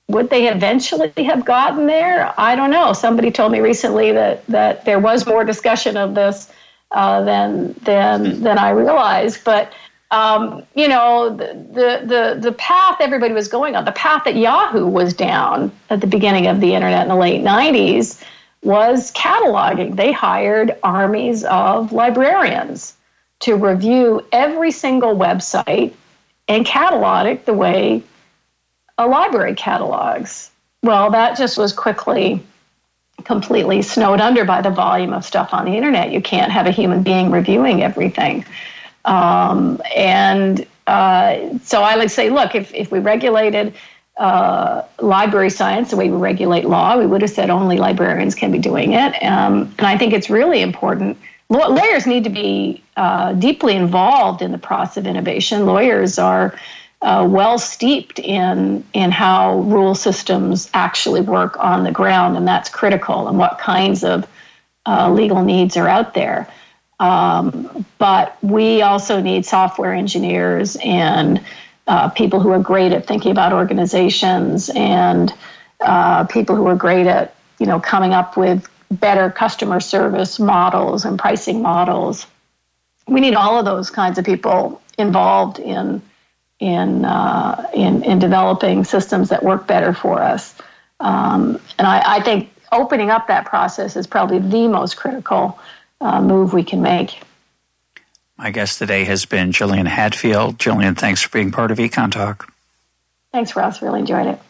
[0.09, 2.35] would they eventually have gotten there?
[2.37, 2.93] I don't know.
[2.93, 6.53] Somebody told me recently that that there was more discussion of this
[6.91, 9.73] uh, than than than I realized, but
[10.11, 14.87] um, you know, the, the, the path everybody was going on, the path that Yahoo
[14.87, 18.23] was down at the beginning of the internet in the late 90s
[18.65, 19.97] was cataloging.
[19.97, 22.95] They hired armies of librarians
[23.41, 25.93] to review every single website
[26.49, 28.03] and catalog it the way
[28.97, 30.51] a library catalogs.
[30.83, 32.43] Well, that just was quickly
[33.25, 36.11] completely snowed under by the volume of stuff on the internet.
[36.11, 38.45] You can't have a human being reviewing everything.
[39.05, 43.75] Um, and uh, so I like say, look, if, if we regulated
[44.17, 48.53] uh, library science the way we regulate law, we would have said only librarians can
[48.53, 49.15] be doing it.
[49.23, 51.19] Um, and I think it's really important.
[51.49, 55.67] Lawyers need to be uh, deeply involved in the process of innovation.
[55.67, 56.59] Lawyers are
[57.03, 62.71] uh, well steeped in in how rule systems actually work on the ground, and that's
[62.71, 63.29] critical.
[63.29, 64.27] And what kinds of
[64.87, 66.49] uh, legal needs are out there.
[67.01, 71.45] Um, but we also need software engineers and
[71.87, 75.33] uh, people who are great at thinking about organizations and
[75.81, 81.05] uh, people who are great at you know coming up with better customer service models
[81.05, 82.27] and pricing models.
[83.07, 86.03] We need all of those kinds of people involved in
[86.61, 90.55] in uh, in, in developing systems that work better for us.
[91.01, 95.59] Um, and I, I, think opening up that process is probably the most critical
[96.01, 97.19] uh, move we can make.
[98.37, 100.59] My guest today has been Gillian Hadfield.
[100.59, 102.53] Gillian, thanks for being part of Econ Talk.
[103.33, 103.81] Thanks, Ross.
[103.81, 104.41] Really enjoyed it.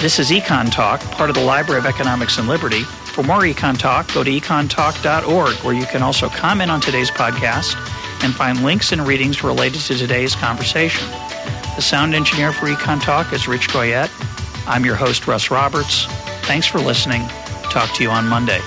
[0.00, 2.82] This is Econ Talk, part of the Library of Economics and Liberty.
[2.82, 7.74] For more Econ Talk, go to econtalk.org, where you can also comment on today's podcast
[8.22, 11.08] and find links and readings related to today's conversation.
[11.76, 14.10] The sound engineer for Econ Talk is Rich Goyette.
[14.68, 16.06] I'm your host, Russ Roberts.
[16.46, 17.26] Thanks for listening.
[17.70, 18.60] Talk to you on Monday.